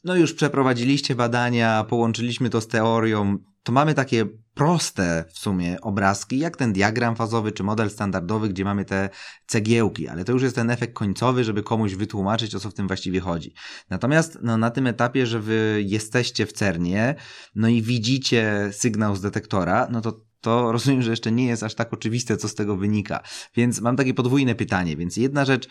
no 0.03 0.15
już 0.15 0.33
przeprowadziliście 0.33 1.15
badania, 1.15 1.85
połączyliśmy 1.89 2.49
to 2.49 2.61
z 2.61 2.67
teorią, 2.67 3.37
to 3.65 3.71
mamy 3.71 3.93
takie 3.93 4.25
proste 4.53 5.25
w 5.33 5.39
sumie 5.39 5.81
obrazki, 5.81 6.39
jak 6.39 6.57
ten 6.57 6.73
diagram 6.73 7.15
fazowy 7.15 7.51
czy 7.51 7.63
model 7.63 7.89
standardowy, 7.89 8.49
gdzie 8.49 8.65
mamy 8.65 8.85
te 8.85 9.09
cegiełki, 9.47 10.07
ale 10.07 10.25
to 10.25 10.31
już 10.31 10.43
jest 10.43 10.55
ten 10.55 10.69
efekt 10.69 10.93
końcowy, 10.93 11.43
żeby 11.43 11.63
komuś 11.63 11.93
wytłumaczyć, 11.93 12.55
o 12.55 12.59
co 12.59 12.69
w 12.69 12.73
tym 12.73 12.87
właściwie 12.87 13.19
chodzi. 13.19 13.53
Natomiast 13.89 14.37
no, 14.41 14.57
na 14.57 14.71
tym 14.71 14.87
etapie, 14.87 15.25
że 15.25 15.39
wy 15.39 15.83
jesteście 15.85 16.45
w 16.45 16.53
CERNie, 16.53 17.15
no 17.55 17.67
i 17.67 17.81
widzicie 17.81 18.69
sygnał 18.71 19.15
z 19.15 19.21
detektora, 19.21 19.87
no 19.91 20.01
to 20.01 20.21
to 20.41 20.71
rozumiem, 20.71 21.01
że 21.01 21.11
jeszcze 21.11 21.31
nie 21.31 21.47
jest 21.47 21.63
aż 21.63 21.75
tak 21.75 21.93
oczywiste, 21.93 22.37
co 22.37 22.49
z 22.49 22.55
tego 22.55 22.77
wynika. 22.77 23.23
Więc 23.55 23.81
mam 23.81 23.95
takie 23.95 24.13
podwójne 24.13 24.55
pytanie. 24.55 24.97
Więc 24.97 25.17
jedna 25.17 25.45
rzecz, 25.45 25.67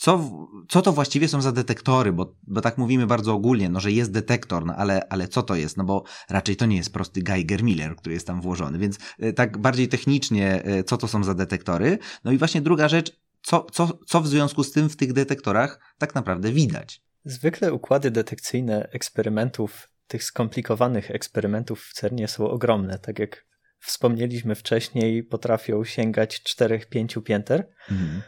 co, 0.00 0.30
co 0.68 0.82
to 0.82 0.92
właściwie 0.92 1.28
są 1.28 1.42
za 1.42 1.52
detektory, 1.52 2.12
bo, 2.12 2.34
bo 2.42 2.60
tak 2.60 2.78
mówimy 2.78 3.06
bardzo 3.06 3.34
ogólnie, 3.34 3.68
no 3.68 3.80
że 3.80 3.92
jest 3.92 4.12
detektor, 4.12 4.66
no 4.66 4.74
ale, 4.76 5.08
ale 5.08 5.28
co 5.28 5.42
to 5.42 5.54
jest? 5.54 5.76
No 5.76 5.84
bo 5.84 6.04
raczej 6.28 6.56
to 6.56 6.66
nie 6.66 6.76
jest 6.76 6.92
prosty 6.92 7.20
Geiger-Miller, 7.20 7.96
który 7.96 8.14
jest 8.14 8.26
tam 8.26 8.40
włożony, 8.40 8.78
więc 8.78 8.98
e, 9.18 9.32
tak 9.32 9.58
bardziej 9.58 9.88
technicznie, 9.88 10.62
e, 10.64 10.84
co 10.84 10.96
to 10.96 11.08
są 11.08 11.24
za 11.24 11.34
detektory? 11.34 11.98
No 12.24 12.32
i 12.32 12.38
właśnie 12.38 12.60
druga 12.60 12.88
rzecz, 12.88 13.12
co, 13.42 13.66
co, 13.72 13.98
co 14.06 14.20
w 14.20 14.28
związku 14.28 14.64
z 14.64 14.72
tym 14.72 14.88
w 14.88 14.96
tych 14.96 15.12
detektorach 15.12 15.80
tak 15.98 16.14
naprawdę 16.14 16.52
widać? 16.52 17.02
Zwykle 17.24 17.72
układy 17.72 18.10
detekcyjne 18.10 18.88
eksperymentów, 18.92 19.88
tych 20.06 20.24
skomplikowanych 20.24 21.10
eksperymentów 21.10 21.82
w 21.82 21.92
CERNie 21.92 22.28
są 22.28 22.50
ogromne, 22.50 22.98
tak 22.98 23.18
jak 23.18 23.44
wspomnieliśmy 23.80 24.54
wcześniej, 24.54 25.22
potrafią 25.22 25.84
sięgać 25.84 26.42
4-5 26.58 27.22
pięter. 27.22 27.68
Mhm. 27.90 28.22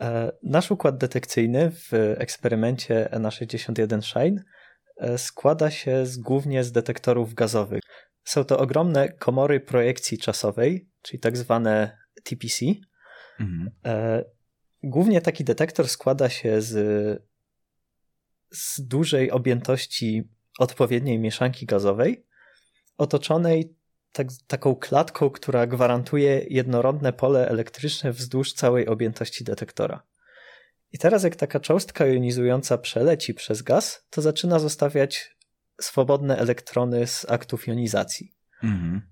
E, 0.00 0.32
nasz 0.42 0.70
układ 0.70 0.96
detekcyjny 0.96 1.70
w 1.70 1.92
eksperymencie 2.18 3.08
NA61 3.12 4.02
Shine 4.02 4.42
e, 4.96 5.18
składa 5.18 5.70
się 5.70 6.06
z, 6.06 6.18
głównie 6.18 6.64
z 6.64 6.72
detektorów 6.72 7.34
gazowych. 7.34 7.80
Są 8.24 8.44
to 8.44 8.58
ogromne 8.58 9.12
komory 9.12 9.60
projekcji 9.60 10.18
czasowej, 10.18 10.88
czyli 11.02 11.20
tak 11.20 11.36
zwane 11.36 11.98
TPC. 12.24 12.66
Mhm. 13.40 13.70
E, 13.84 14.24
głównie 14.82 15.20
taki 15.20 15.44
detektor 15.44 15.88
składa 15.88 16.28
się 16.28 16.62
z, 16.62 16.72
z 18.50 18.86
dużej 18.86 19.30
objętości 19.30 20.28
odpowiedniej 20.58 21.18
mieszanki 21.18 21.66
gazowej, 21.66 22.26
otoczonej 22.98 23.76
tak, 24.14 24.28
taką 24.46 24.76
klatką, 24.76 25.30
która 25.30 25.66
gwarantuje 25.66 26.46
jednorodne 26.48 27.12
pole 27.12 27.48
elektryczne 27.48 28.12
wzdłuż 28.12 28.52
całej 28.52 28.86
objętości 28.86 29.44
detektora. 29.44 30.02
I 30.92 30.98
teraz, 30.98 31.24
jak 31.24 31.36
taka 31.36 31.60
cząstka 31.60 32.06
jonizująca 32.06 32.78
przeleci 32.78 33.34
przez 33.34 33.62
gaz, 33.62 34.04
to 34.10 34.22
zaczyna 34.22 34.58
zostawiać 34.58 35.36
swobodne 35.80 36.38
elektrony 36.38 37.06
z 37.06 37.26
aktów 37.28 37.66
jonizacji. 37.66 38.32
Mhm. 38.62 39.02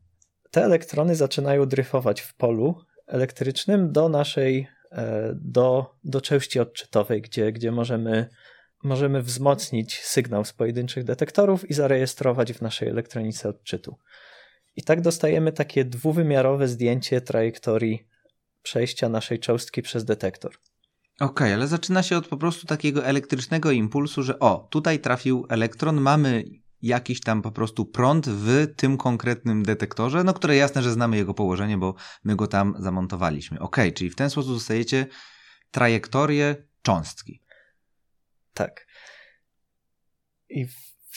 Te 0.51 0.65
elektrony 0.65 1.17
zaczynają 1.17 1.67
dryfować 1.67 2.21
w 2.21 2.35
polu 2.35 2.81
elektrycznym 3.07 3.93
do 3.93 4.09
naszej, 4.09 4.69
e, 4.93 5.33
do, 5.35 5.95
do 6.05 6.21
części 6.21 6.61
odczytowej, 6.61 7.23
gdzie, 7.23 7.53
gdzie 7.53 7.73
możemy, 7.73 8.29
możemy 8.85 9.23
wzmocnić 9.23 10.01
sygnał 10.01 10.45
z 10.45 10.53
pojedynczych 10.53 11.05
detektorów 11.05 11.71
i 11.71 11.75
zarejestrować 11.75 12.53
w 12.53 12.63
naszej 12.63 12.89
elektronice 12.89 13.49
odczytu. 13.49 13.97
I 14.77 14.83
tak 14.83 15.01
dostajemy 15.01 15.53
takie 15.53 15.85
dwuwymiarowe 15.85 16.69
zdjęcie 16.69 17.21
trajektorii 17.21 18.07
przejścia 18.63 19.09
naszej 19.09 19.39
cząstki 19.39 19.83
przez 19.83 20.05
detektor. 20.05 20.53
Okej, 21.15 21.27
okay, 21.27 21.55
ale 21.55 21.69
zaczyna 21.69 22.03
się 22.03 22.17
od 22.17 22.29
po 22.29 22.37
prostu 22.37 22.67
takiego 22.67 23.05
elektrycznego 23.05 23.71
impulsu, 23.71 24.23
że 24.23 24.39
o, 24.39 24.69
tutaj 24.71 25.01
trafił 25.01 25.47
elektron, 25.49 26.01
mamy 26.01 26.45
jakiś 26.83 27.21
tam 27.21 27.43
po 27.43 27.53
prostu 27.53 27.87
prąd 27.87 28.29
w 28.29 28.67
tym 28.77 28.97
konkretnym 28.97 29.63
detektorze, 29.63 30.25
no 30.25 30.35
które 30.35 30.57
jasne, 30.57 30.83
że 30.83 30.93
znamy 30.93 31.17
jego 31.17 31.35
położenie, 31.35 31.79
bo 31.79 31.95
my 32.25 32.37
go 32.37 32.47
tam 32.47 32.75
zamontowaliśmy. 32.79 33.61
Okej, 33.61 33.89
okay, 33.89 33.93
czyli 33.93 34.11
w 34.11 34.17
ten 34.17 34.31
sposób 34.31 34.53
dostajecie 34.53 35.07
trajektorię 35.71 36.57
cząstki. 36.83 37.41
Tak. 38.55 38.87
I 40.49 40.67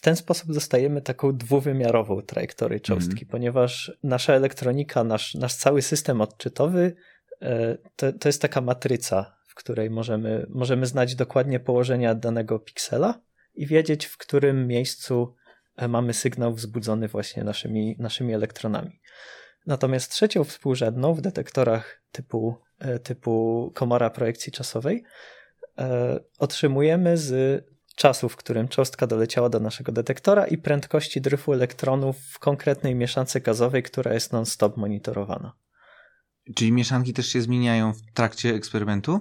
ten 0.05 0.15
sposób 0.15 0.53
dostajemy 0.53 1.01
taką 1.01 1.37
dwuwymiarową 1.37 2.21
trajektorię 2.21 2.79
cząstki, 2.79 3.23
mm. 3.23 3.31
ponieważ 3.31 3.97
nasza 4.03 4.33
elektronika, 4.33 5.03
nasz, 5.03 5.33
nasz 5.33 5.55
cały 5.55 5.81
system 5.81 6.21
odczytowy 6.21 6.95
e, 7.41 7.77
to, 7.95 8.13
to 8.13 8.29
jest 8.29 8.41
taka 8.41 8.61
matryca, 8.61 9.35
w 9.47 9.55
której 9.55 9.89
możemy, 9.89 10.45
możemy 10.49 10.85
znać 10.85 11.15
dokładnie 11.15 11.59
położenia 11.59 12.15
danego 12.15 12.59
piksela 12.59 13.21
i 13.55 13.67
wiedzieć, 13.67 14.05
w 14.05 14.17
którym 14.17 14.67
miejscu 14.67 15.35
e, 15.75 15.87
mamy 15.87 16.13
sygnał 16.13 16.53
wzbudzony 16.53 17.07
właśnie 17.07 17.43
naszymi, 17.43 17.95
naszymi 17.99 18.33
elektronami. 18.33 18.99
Natomiast 19.65 20.11
trzecią 20.11 20.43
współrzędną 20.43 21.13
w 21.13 21.21
detektorach 21.21 22.01
typu, 22.11 22.55
e, 22.79 22.99
typu 22.99 23.71
komora 23.75 24.09
projekcji 24.09 24.51
czasowej 24.51 25.03
otrzymujemy 26.39 27.17
z 27.17 27.63
czasu, 27.95 28.29
w 28.29 28.35
którym 28.35 28.67
cząstka 28.67 29.07
doleciała 29.07 29.49
do 29.49 29.59
naszego 29.59 29.91
detektora 29.91 30.47
i 30.47 30.57
prędkości 30.57 31.21
dryfu 31.21 31.53
elektronów 31.53 32.17
w 32.31 32.39
konkretnej 32.39 32.95
mieszance 32.95 33.41
gazowej, 33.41 33.83
która 33.83 34.13
jest 34.13 34.33
non-stop 34.33 34.77
monitorowana. 34.77 35.53
Czyli 36.55 36.71
mieszanki 36.71 37.13
też 37.13 37.27
się 37.27 37.41
zmieniają 37.41 37.93
w 37.93 38.01
trakcie 38.13 38.49
eksperymentu? 38.49 39.19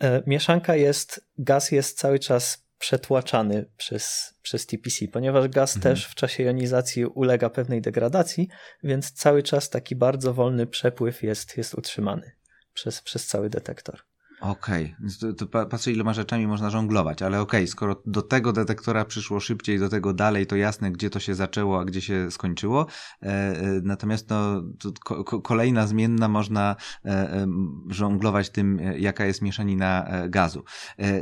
E, 0.00 0.22
mieszanka 0.26 0.76
jest, 0.76 1.28
gaz 1.38 1.72
jest 1.72 1.98
cały 1.98 2.18
czas 2.18 2.64
przetłaczany 2.78 3.70
przez, 3.76 4.34
przez 4.42 4.66
TPC, 4.66 5.08
ponieważ 5.08 5.48
gaz 5.48 5.76
mhm. 5.76 5.94
też 5.94 6.06
w 6.06 6.14
czasie 6.14 6.42
jonizacji 6.42 7.06
ulega 7.06 7.50
pewnej 7.50 7.82
degradacji, 7.82 8.48
więc 8.82 9.12
cały 9.12 9.42
czas 9.42 9.70
taki 9.70 9.96
bardzo 9.96 10.34
wolny 10.34 10.66
przepływ 10.66 11.22
jest, 11.22 11.56
jest 11.56 11.74
utrzymany 11.74 12.32
przez, 12.74 13.02
przez 13.02 13.26
cały 13.26 13.50
detektor. 13.50 14.00
Okej, 14.44 14.94
okay. 14.98 15.34
to, 15.34 15.46
to 15.46 15.66
patrzę 15.66 15.92
iloma 15.92 16.12
rzeczami 16.12 16.46
można 16.46 16.70
żonglować, 16.70 17.22
ale 17.22 17.40
okej, 17.40 17.60
okay, 17.60 17.66
skoro 17.66 18.02
do 18.06 18.22
tego 18.22 18.52
detektora 18.52 19.04
przyszło 19.04 19.40
szybciej, 19.40 19.78
do 19.78 19.88
tego 19.88 20.14
dalej, 20.14 20.46
to 20.46 20.56
jasne, 20.56 20.92
gdzie 20.92 21.10
to 21.10 21.20
się 21.20 21.34
zaczęło, 21.34 21.80
a 21.80 21.84
gdzie 21.84 22.00
się 22.00 22.30
skończyło. 22.30 22.86
E, 23.22 23.26
e, 23.26 23.80
natomiast 23.82 24.30
no, 24.30 24.62
ko, 25.04 25.40
kolejna 25.42 25.86
zmienna 25.86 26.28
można 26.28 26.76
e, 27.04 27.08
e, 27.08 27.46
żonglować 27.88 28.50
tym, 28.50 28.78
e, 28.78 28.98
jaka 28.98 29.24
jest 29.24 29.42
mieszanina 29.42 30.06
e, 30.06 30.28
gazu. 30.28 30.64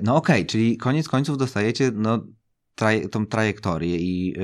no 0.02 0.16
okej, 0.16 0.36
okay, 0.36 0.46
czyli 0.46 0.76
koniec 0.76 1.08
końców 1.08 1.38
dostajecie 1.38 1.90
no, 1.94 2.26
traj 2.74 3.08
tą 3.08 3.26
trajektorię 3.26 3.96
i 3.96 4.36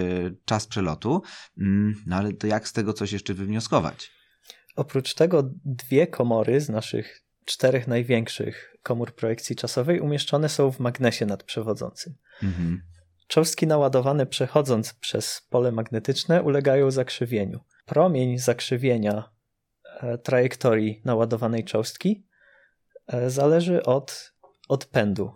czas 0.45 0.67
przelotu, 0.67 1.23
mm, 1.59 1.95
no 2.07 2.17
ale 2.17 2.33
to 2.33 2.47
jak 2.47 2.69
z 2.69 2.73
tego 2.73 2.93
coś 2.93 3.13
jeszcze 3.13 3.35
wywnioskować? 3.35 4.11
Oprócz 4.77 5.15
tego 5.15 5.51
dwie 5.65 6.07
komory 6.07 6.61
z 6.61 6.69
naszych 6.69 7.28
czterech 7.49 7.89
największych 7.89 8.77
komór 8.83 9.15
projekcji 9.15 9.57
czasowej 9.57 10.01
umieszczone 10.01 10.49
są 10.49 10.73
w 10.73 10.79
magnesie 10.79 11.27
nadprzewodzącym. 11.27 12.15
Mhm. 12.43 12.83
Cząstki 13.27 13.67
naładowane 13.67 14.27
przechodząc 14.27 14.95
przez 14.95 15.47
pole 15.51 15.73
magnetyczne 15.73 16.43
ulegają 16.43 16.91
zakrzywieniu. 16.91 17.61
Promień 17.87 18.39
zakrzywienia 18.39 19.31
e, 20.01 20.19
trajektorii 20.19 21.03
naładowanej 21.05 21.65
cząstki 21.65 22.27
e, 23.07 23.31
zależy 23.31 23.83
od 23.83 24.33
odpędu, 24.69 25.33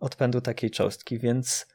odpędu 0.00 0.40
takiej 0.40 0.70
cząstki, 0.70 1.18
więc 1.18 1.66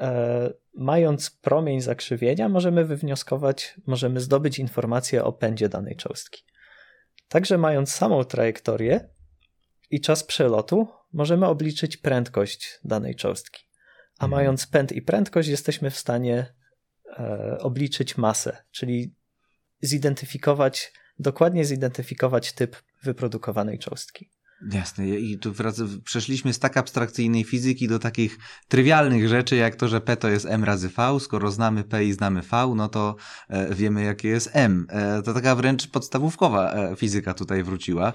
e, 0.00 0.50
mając 0.74 1.30
promień 1.30 1.80
zakrzywienia 1.80 2.48
możemy 2.48 2.84
wywnioskować, 2.84 3.74
możemy 3.86 4.20
zdobyć 4.20 4.58
informację 4.58 5.24
o 5.24 5.32
pędzie 5.32 5.68
danej 5.68 5.96
cząstki. 5.96 6.44
Także 7.28 7.58
mając 7.58 7.92
samą 7.92 8.24
trajektorię 8.24 9.08
i 9.90 10.00
czas 10.00 10.24
przelotu, 10.24 10.88
możemy 11.12 11.46
obliczyć 11.46 11.96
prędkość 11.96 12.78
danej 12.84 13.14
cząstki. 13.14 13.64
A 14.18 14.24
mhm. 14.24 14.30
mając 14.30 14.66
pęd 14.66 14.92
i 14.92 15.02
prędkość, 15.02 15.48
jesteśmy 15.48 15.90
w 15.90 15.98
stanie 15.98 16.54
e, 17.18 17.58
obliczyć 17.60 18.16
masę, 18.16 18.56
czyli 18.70 19.14
zidentyfikować, 19.80 20.92
dokładnie 21.18 21.64
zidentyfikować 21.64 22.52
typ 22.52 22.76
wyprodukowanej 23.02 23.78
cząstki. 23.78 24.30
Jasne. 24.72 25.08
I 25.08 25.38
tu 25.38 25.52
przeszliśmy 26.04 26.52
z 26.52 26.58
tak 26.58 26.76
abstrakcyjnej 26.76 27.44
fizyki 27.44 27.88
do 27.88 27.98
takich 27.98 28.38
trywialnych 28.68 29.28
rzeczy, 29.28 29.56
jak 29.56 29.76
to, 29.76 29.88
że 29.88 30.00
P 30.00 30.16
to 30.16 30.28
jest 30.28 30.46
M 30.46 30.64
razy 30.64 30.88
V. 30.88 31.20
Skoro 31.20 31.50
znamy 31.50 31.84
P 31.84 32.04
i 32.04 32.12
znamy 32.12 32.42
V, 32.42 32.72
no 32.76 32.88
to 32.88 33.16
e, 33.48 33.74
wiemy, 33.74 34.02
jakie 34.04 34.28
jest 34.28 34.50
M. 34.52 34.86
E, 34.90 35.22
to 35.22 35.34
taka 35.34 35.54
wręcz 35.54 35.86
podstawówkowa 35.86 36.72
e, 36.72 36.96
fizyka 36.96 37.34
tutaj 37.34 37.62
wróciła. 37.62 38.12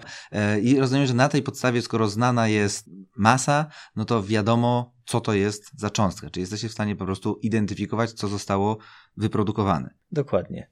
I 0.62 0.80
rozumiem, 0.80 1.08
że 1.08 1.14
na 1.14 1.30
tej 1.30 1.44
podstawie, 1.44 1.82
skoro 1.82 2.10
znana 2.10 2.48
jest 2.48 2.90
masa, 3.16 3.66
no 3.96 4.06
to 4.06 4.24
wiadomo, 4.24 4.94
co 5.06 5.22
to 5.22 5.34
jest 5.34 5.72
za 5.80 5.90
cząstka. 5.90 6.30
Czy 6.30 6.40
jesteście 6.40 6.70
w 6.70 6.72
stanie 6.72 6.96
po 6.96 7.06
prostu 7.06 7.40
identyfikować, 7.42 8.12
co 8.12 8.28
zostało 8.28 8.78
wyprodukowane. 9.18 9.94
Dokładnie. 10.12 10.70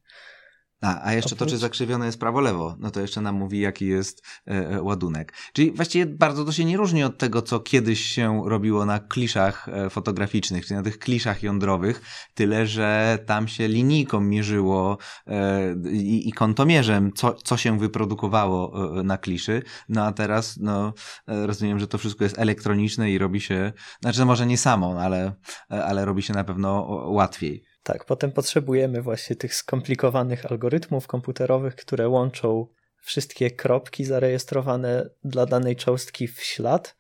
A, 0.82 1.08
a 1.08 1.14
jeszcze 1.14 1.36
Oprócz... 1.36 1.40
to, 1.40 1.46
czy 1.46 1.58
zakrzywione 1.58 2.06
jest 2.06 2.20
prawo-lewo, 2.20 2.76
no 2.80 2.92
to 2.92 3.02
jeszcze 3.02 3.22
nam 3.22 3.36
mówi, 3.36 3.60
jaki 3.60 3.88
jest 3.88 4.24
e, 4.48 4.70
e, 4.70 4.82
ładunek. 4.82 5.34
Czyli 5.54 5.72
właściwie 5.72 6.06
bardzo 6.06 6.46
to 6.46 6.52
się 6.52 6.66
nie 6.66 6.78
różni 6.78 7.04
od 7.04 7.18
tego, 7.18 7.42
co 7.42 7.60
kiedyś 7.60 8.02
się 8.02 8.42
robiło 8.46 8.86
na 8.86 9.00
kliszach 9.00 9.70
e, 9.70 9.90
fotograficznych, 9.90 10.66
czyli 10.66 10.78
na 10.78 10.84
tych 10.84 11.00
kliszach 11.00 11.44
jądrowych, 11.44 12.02
tyle, 12.34 12.68
że 12.68 13.20
tam 13.26 13.48
się 13.48 13.68
linijką 13.68 14.22
mierzyło 14.22 14.98
e, 15.28 15.74
i, 15.92 16.30
i 16.30 16.32
kątomierzem, 16.32 17.12
co, 17.14 17.34
co 17.34 17.58
się 17.58 17.80
wyprodukowało 17.80 18.74
e, 19.00 19.04
na 19.04 19.18
kliszy. 19.18 19.64
No 19.90 20.06
a 20.06 20.12
teraz, 20.12 20.58
no, 20.58 20.94
e, 21.28 21.48
rozumiem, 21.48 21.80
że 21.80 21.88
to 21.88 21.98
wszystko 21.98 22.24
jest 22.24 22.40
elektroniczne 22.40 23.12
i 23.12 23.18
robi 23.18 23.42
się, 23.42 23.74
znaczy 24.02 24.20
no 24.20 24.26
może 24.26 24.46
nie 24.46 24.58
samo, 24.58 25.02
ale, 25.02 25.34
ale 25.70 26.06
robi 26.06 26.22
się 26.22 26.34
na 26.34 26.44
pewno 26.44 26.88
łatwiej. 27.08 27.64
Tak, 27.88 28.06
potem 28.06 28.32
potrzebujemy 28.32 29.02
właśnie 29.02 29.36
tych 29.36 29.56
skomplikowanych 29.56 30.46
algorytmów 30.46 31.08
komputerowych, 31.08 31.76
które 31.76 32.10
łączą 32.10 32.68
wszystkie 33.02 33.52
kropki 33.52 34.06
zarejestrowane 34.06 35.10
dla 35.24 35.46
danej 35.46 35.76
cząstki 35.76 36.28
w 36.28 36.44
ślad 36.44 36.98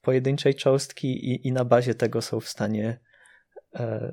pojedynczej 0.00 0.54
cząstki 0.54 1.08
i, 1.30 1.48
i 1.48 1.52
na 1.52 1.64
bazie 1.64 1.94
tego 1.94 2.22
są 2.22 2.40
w 2.40 2.48
stanie 2.48 3.00
e, 3.74 4.12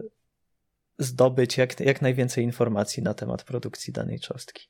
zdobyć 0.97 1.57
jak, 1.57 1.79
jak 1.79 2.01
najwięcej 2.01 2.43
informacji 2.43 3.03
na 3.03 3.13
temat 3.13 3.43
produkcji 3.43 3.93
danej 3.93 4.19
cząstki. 4.19 4.67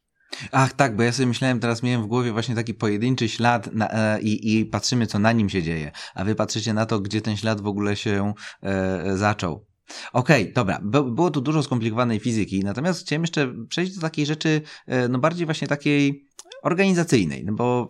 Ach 0.52 0.74
tak, 0.74 0.96
bo 0.96 1.04
ja 1.04 1.12
sobie 1.12 1.28
myślałem, 1.28 1.60
teraz 1.60 1.84
miałem 1.84 2.04
w 2.04 2.08
głowie 2.08 2.32
właśnie 2.32 2.56
taki 2.56 2.74
pojedynczy 2.74 3.30
ślad 3.30 3.74
na, 3.74 3.90
e, 3.90 4.22
i, 4.22 4.60
i 4.60 4.66
patrzymy, 4.66 5.08
co 5.08 5.20
na 5.20 5.32
nim 5.32 5.50
się 5.50 5.64
dzieje, 5.64 5.92
a 6.16 6.24
wy 6.24 6.36
patrzycie 6.36 6.74
na 6.74 6.86
to, 6.86 7.00
gdzie 7.00 7.22
ten 7.22 7.38
ślad 7.38 7.62
w 7.62 7.68
ogóle 7.68 7.96
się 7.96 8.34
e, 8.64 9.18
zaczął. 9.18 9.69
Okej, 10.14 10.42
okay, 10.42 10.54
dobra. 10.54 10.80
Było 10.84 11.32
tu 11.32 11.42
dużo 11.42 11.64
skomplikowanej 11.64 12.20
fizyki, 12.20 12.60
natomiast 12.60 13.02
chciałem 13.02 13.24
jeszcze 13.24 13.54
przejść 13.70 13.96
do 13.96 14.02
takiej 14.02 14.26
rzeczy, 14.26 14.62
e, 14.86 15.08
no 15.08 15.20
bardziej 15.20 15.46
właśnie 15.46 15.68
takiej 15.68 16.30
organizacyjnej, 16.62 17.46
no 17.46 17.54
bo 17.54 17.90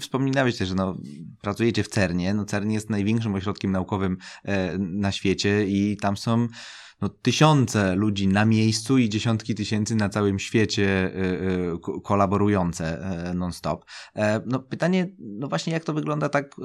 wspominałeś 0.00 0.56
też, 0.56 0.68
że 0.68 0.74
no, 0.74 0.96
pracujecie 1.40 1.82
w 1.82 1.88
CERNie, 1.88 2.34
no 2.34 2.44
CERN 2.44 2.70
jest 2.70 2.90
największym 2.90 3.34
ośrodkiem 3.34 3.72
naukowym 3.72 4.16
e, 4.44 4.78
na 4.78 5.12
świecie 5.12 5.64
i 5.64 5.96
tam 5.96 6.16
są 6.16 6.48
no, 7.00 7.08
tysiące 7.08 7.94
ludzi 7.94 8.28
na 8.28 8.44
miejscu 8.44 8.98
i 8.98 9.08
dziesiątki 9.08 9.54
tysięcy 9.54 9.94
na 9.94 10.08
całym 10.08 10.38
świecie 10.38 11.12
y, 11.14 11.88
y, 11.96 12.00
kolaborujące 12.04 13.00
y, 13.30 13.34
non-stop. 13.34 13.84
E, 14.16 14.40
no, 14.46 14.58
pytanie, 14.58 15.08
no 15.18 15.48
właśnie 15.48 15.72
jak 15.72 15.84
to 15.84 15.92
wygląda 15.92 16.28
tak 16.28 16.56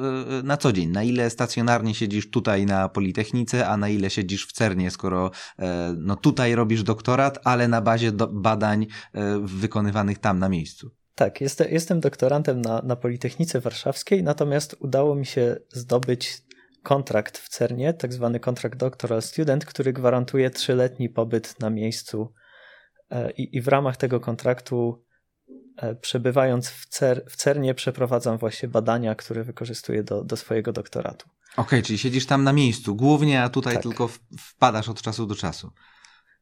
na 0.43 0.57
co 0.57 0.73
dzień? 0.73 0.89
Na 0.89 1.03
ile 1.03 1.29
stacjonarnie 1.29 1.95
siedzisz 1.95 2.29
tutaj 2.29 2.65
na 2.65 2.89
Politechnice, 2.89 3.67
a 3.67 3.77
na 3.77 3.89
ile 3.89 4.09
siedzisz 4.09 4.47
w 4.47 4.51
CERNie, 4.51 4.91
skoro 4.91 5.31
e, 5.59 5.95
no, 5.97 6.15
tutaj 6.15 6.55
robisz 6.55 6.83
doktorat, 6.83 7.39
ale 7.43 7.67
na 7.67 7.81
bazie 7.81 8.11
badań 8.31 8.87
e, 9.13 9.39
wykonywanych 9.39 10.19
tam 10.19 10.39
na 10.39 10.49
miejscu? 10.49 10.91
Tak, 11.15 11.41
jest, 11.41 11.63
jestem 11.69 11.99
doktorantem 11.99 12.61
na, 12.61 12.81
na 12.81 12.95
Politechnice 12.95 13.59
Warszawskiej, 13.59 14.23
natomiast 14.23 14.75
udało 14.79 15.15
mi 15.15 15.25
się 15.25 15.57
zdobyć 15.69 16.43
kontrakt 16.83 17.37
w 17.37 17.49
CERNie, 17.49 17.93
tak 17.93 18.13
zwany 18.13 18.39
kontrakt 18.39 18.79
Doctoral 18.79 19.21
Student, 19.21 19.65
który 19.65 19.93
gwarantuje 19.93 20.49
trzyletni 20.49 21.09
pobyt 21.09 21.59
na 21.59 21.69
miejscu 21.69 22.33
e, 23.09 23.31
i, 23.31 23.57
i 23.57 23.61
w 23.61 23.67
ramach 23.67 23.97
tego 23.97 24.19
kontraktu 24.19 25.05
e, 25.77 25.95
przebywając 25.95 26.69
w, 26.69 26.85
CER, 26.85 27.25
w 27.29 27.35
CERNie 27.35 27.73
przeprowadzam 27.73 28.37
właśnie 28.37 28.69
badania, 28.69 29.15
które 29.15 29.43
wykorzystuję 29.43 30.03
do, 30.03 30.23
do 30.23 30.37
swojego 30.37 30.73
doktoratu. 30.73 31.29
Okej, 31.53 31.63
okay, 31.63 31.81
czyli 31.81 31.99
siedzisz 31.99 32.25
tam 32.25 32.43
na 32.43 32.53
miejscu 32.53 32.95
głównie, 32.95 33.43
a 33.43 33.49
tutaj 33.49 33.73
tak. 33.73 33.83
tylko 33.83 34.09
wpadasz 34.39 34.89
od 34.89 35.01
czasu 35.01 35.25
do 35.25 35.35
czasu. 35.35 35.71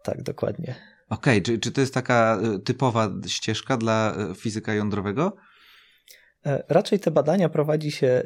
Tak, 0.04 0.24
dokładnie. 0.24 0.76
Okej, 1.10 1.34
okay, 1.38 1.42
czy, 1.42 1.60
czy 1.60 1.72
to 1.72 1.82
jest 1.82 1.94
taka 1.94 2.40
e, 2.44 2.60
typowa 2.60 3.10
ścieżka 3.28 3.78
dla 3.78 4.16
fizyka 4.36 4.74
jądrowego? 4.74 5.36
Raczej 6.70 7.00
te 7.00 7.12
badania 7.12 7.50
prowadzi 7.50 7.92
się 7.92 8.24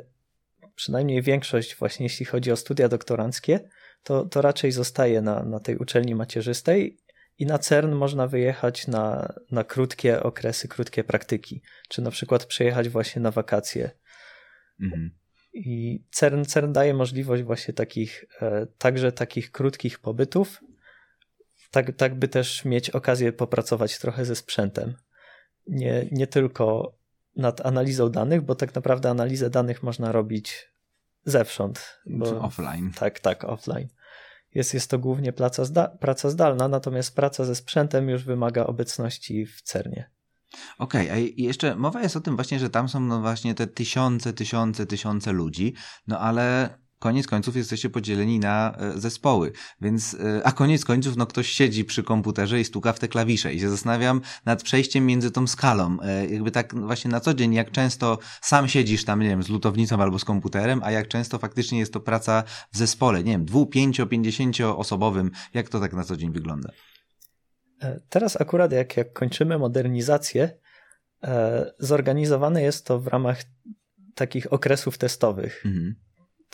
przynajmniej 0.75 1.21
większość, 1.21 1.75
właśnie 1.75 2.05
jeśli 2.05 2.25
chodzi 2.25 2.51
o 2.51 2.55
studia 2.55 2.89
doktoranckie, 2.89 3.69
to, 4.03 4.25
to 4.25 4.41
raczej 4.41 4.71
zostaje 4.71 5.21
na, 5.21 5.43
na 5.43 5.59
tej 5.59 5.77
uczelni 5.77 6.15
macierzystej 6.15 6.97
i 7.37 7.45
na 7.45 7.59
CERN 7.59 7.91
można 7.91 8.27
wyjechać 8.27 8.87
na, 8.87 9.33
na 9.51 9.63
krótkie 9.63 10.23
okresy, 10.23 10.67
krótkie 10.67 11.03
praktyki, 11.03 11.61
czy 11.89 12.01
na 12.01 12.11
przykład 12.11 12.45
przyjechać 12.45 12.89
właśnie 12.89 13.21
na 13.21 13.31
wakacje. 13.31 13.91
Mhm. 14.81 15.11
I 15.53 16.03
CERN, 16.11 16.43
CERN 16.45 16.73
daje 16.73 16.93
możliwość 16.93 17.43
właśnie 17.43 17.73
takich, 17.73 18.25
e, 18.41 18.67
także 18.77 19.11
takich 19.11 19.51
krótkich 19.51 19.99
pobytów, 19.99 20.61
tak, 21.71 21.95
tak 21.95 22.15
by 22.15 22.27
też 22.27 22.65
mieć 22.65 22.89
okazję 22.89 23.33
popracować 23.33 23.99
trochę 23.99 24.25
ze 24.25 24.35
sprzętem. 24.35 24.95
Nie, 25.67 26.07
nie 26.11 26.27
tylko 26.27 26.94
nad 27.35 27.65
analizą 27.65 28.09
danych, 28.09 28.41
bo 28.41 28.55
tak 28.55 28.75
naprawdę 28.75 29.09
analizę 29.09 29.49
danych 29.49 29.83
można 29.83 30.11
robić 30.11 30.71
zewsząd. 31.25 31.99
Bo, 32.05 32.39
offline. 32.41 32.91
Tak, 32.91 33.19
tak, 33.19 33.43
offline. 33.43 33.87
Jest, 34.53 34.73
jest 34.73 34.89
to 34.89 34.99
głównie 34.99 35.33
praca, 35.33 35.65
zda, 35.65 35.87
praca 35.87 36.29
zdalna, 36.29 36.67
natomiast 36.67 37.15
praca 37.15 37.45
ze 37.45 37.55
sprzętem 37.55 38.09
już 38.09 38.23
wymaga 38.23 38.63
obecności 38.63 39.45
w 39.45 39.61
CERNie. 39.61 40.09
Okej, 40.77 41.07
okay, 41.09 41.17
a 41.17 41.41
jeszcze 41.41 41.75
mowa 41.75 42.01
jest 42.01 42.15
o 42.15 42.21
tym 42.21 42.35
właśnie, 42.35 42.59
że 42.59 42.69
tam 42.69 42.89
są 42.89 42.99
no 42.99 43.21
właśnie 43.21 43.55
te 43.55 43.67
tysiące, 43.67 44.33
tysiące, 44.33 44.85
tysiące 44.85 45.31
ludzi, 45.31 45.73
no 46.07 46.19
ale 46.19 46.77
koniec 47.05 47.27
końców 47.27 47.55
jesteście 47.55 47.89
podzieleni 47.89 48.39
na 48.39 48.77
e, 48.77 48.99
zespoły, 48.99 49.51
więc, 49.81 50.13
e, 50.13 50.41
a 50.43 50.51
koniec 50.51 50.85
końców, 50.85 51.17
no 51.17 51.25
ktoś 51.25 51.47
siedzi 51.47 51.85
przy 51.85 52.03
komputerze 52.03 52.59
i 52.59 52.65
stuka 52.65 52.93
w 52.93 52.99
te 52.99 53.07
klawisze 53.07 53.53
i 53.53 53.59
się 53.59 53.69
zastanawiam 53.69 54.21
nad 54.45 54.63
przejściem 54.63 55.05
między 55.05 55.31
tą 55.31 55.47
skalą, 55.47 55.97
e, 56.01 56.25
jakby 56.25 56.51
tak 56.51 56.75
właśnie 56.75 57.11
na 57.11 57.19
co 57.19 57.33
dzień, 57.33 57.53
jak 57.53 57.71
często 57.71 58.19
sam 58.41 58.67
siedzisz 58.67 59.05
tam, 59.05 59.21
nie 59.21 59.27
wiem, 59.27 59.43
z 59.43 59.49
lutownicą 59.49 60.01
albo 60.01 60.19
z 60.19 60.25
komputerem, 60.25 60.81
a 60.83 60.91
jak 60.91 61.07
często 61.07 61.37
faktycznie 61.37 61.79
jest 61.79 61.93
to 61.93 61.99
praca 61.99 62.43
w 62.71 62.77
zespole, 62.77 63.23
nie 63.23 63.31
wiem, 63.31 63.45
dwu, 63.45 63.65
pięcio, 63.65 64.05
pięćdziesięcio 64.05 64.77
osobowym, 64.77 65.31
jak 65.53 65.69
to 65.69 65.79
tak 65.79 65.93
na 65.93 66.03
co 66.03 66.17
dzień 66.17 66.31
wygląda? 66.31 66.69
Teraz 68.09 68.41
akurat 68.41 68.71
jak, 68.71 68.97
jak 68.97 69.13
kończymy 69.13 69.57
modernizację, 69.57 70.57
zorganizowane 71.79 72.61
jest 72.61 72.85
to 72.85 72.99
w 72.99 73.07
ramach 73.07 73.43
takich 74.15 74.53
okresów 74.53 74.97
testowych. 74.97 75.65
Mhm. 75.65 76.04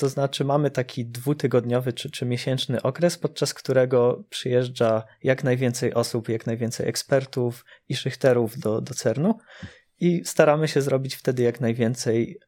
To 0.01 0.09
znaczy, 0.09 0.45
mamy 0.45 0.71
taki 0.71 1.05
dwutygodniowy 1.05 1.93
czy, 1.93 2.11
czy 2.11 2.25
miesięczny 2.25 2.81
okres, 2.81 3.17
podczas 3.17 3.53
którego 3.53 4.23
przyjeżdża 4.29 5.03
jak 5.23 5.43
najwięcej 5.43 5.93
osób, 5.93 6.29
jak 6.29 6.47
najwięcej 6.47 6.87
ekspertów 6.87 7.65
i 7.89 7.95
szychterów 7.95 8.59
do, 8.59 8.81
do 8.81 8.93
CERN-u 8.93 9.37
i 9.99 10.21
staramy 10.25 10.67
się 10.67 10.81
zrobić 10.81 11.15
wtedy 11.15 11.43
jak 11.43 11.61
najwięcej, 11.61 12.39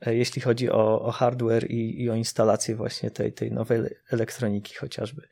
e, 0.00 0.14
jeśli 0.14 0.42
chodzi 0.42 0.70
o, 0.70 1.02
o 1.02 1.10
hardware 1.10 1.70
i, 1.70 2.02
i 2.02 2.10
o 2.10 2.14
instalację 2.14 2.76
właśnie 2.76 3.10
tej, 3.10 3.32
tej 3.32 3.52
nowej 3.52 3.80
elektroniki 4.10 4.74
chociażby. 4.74 5.28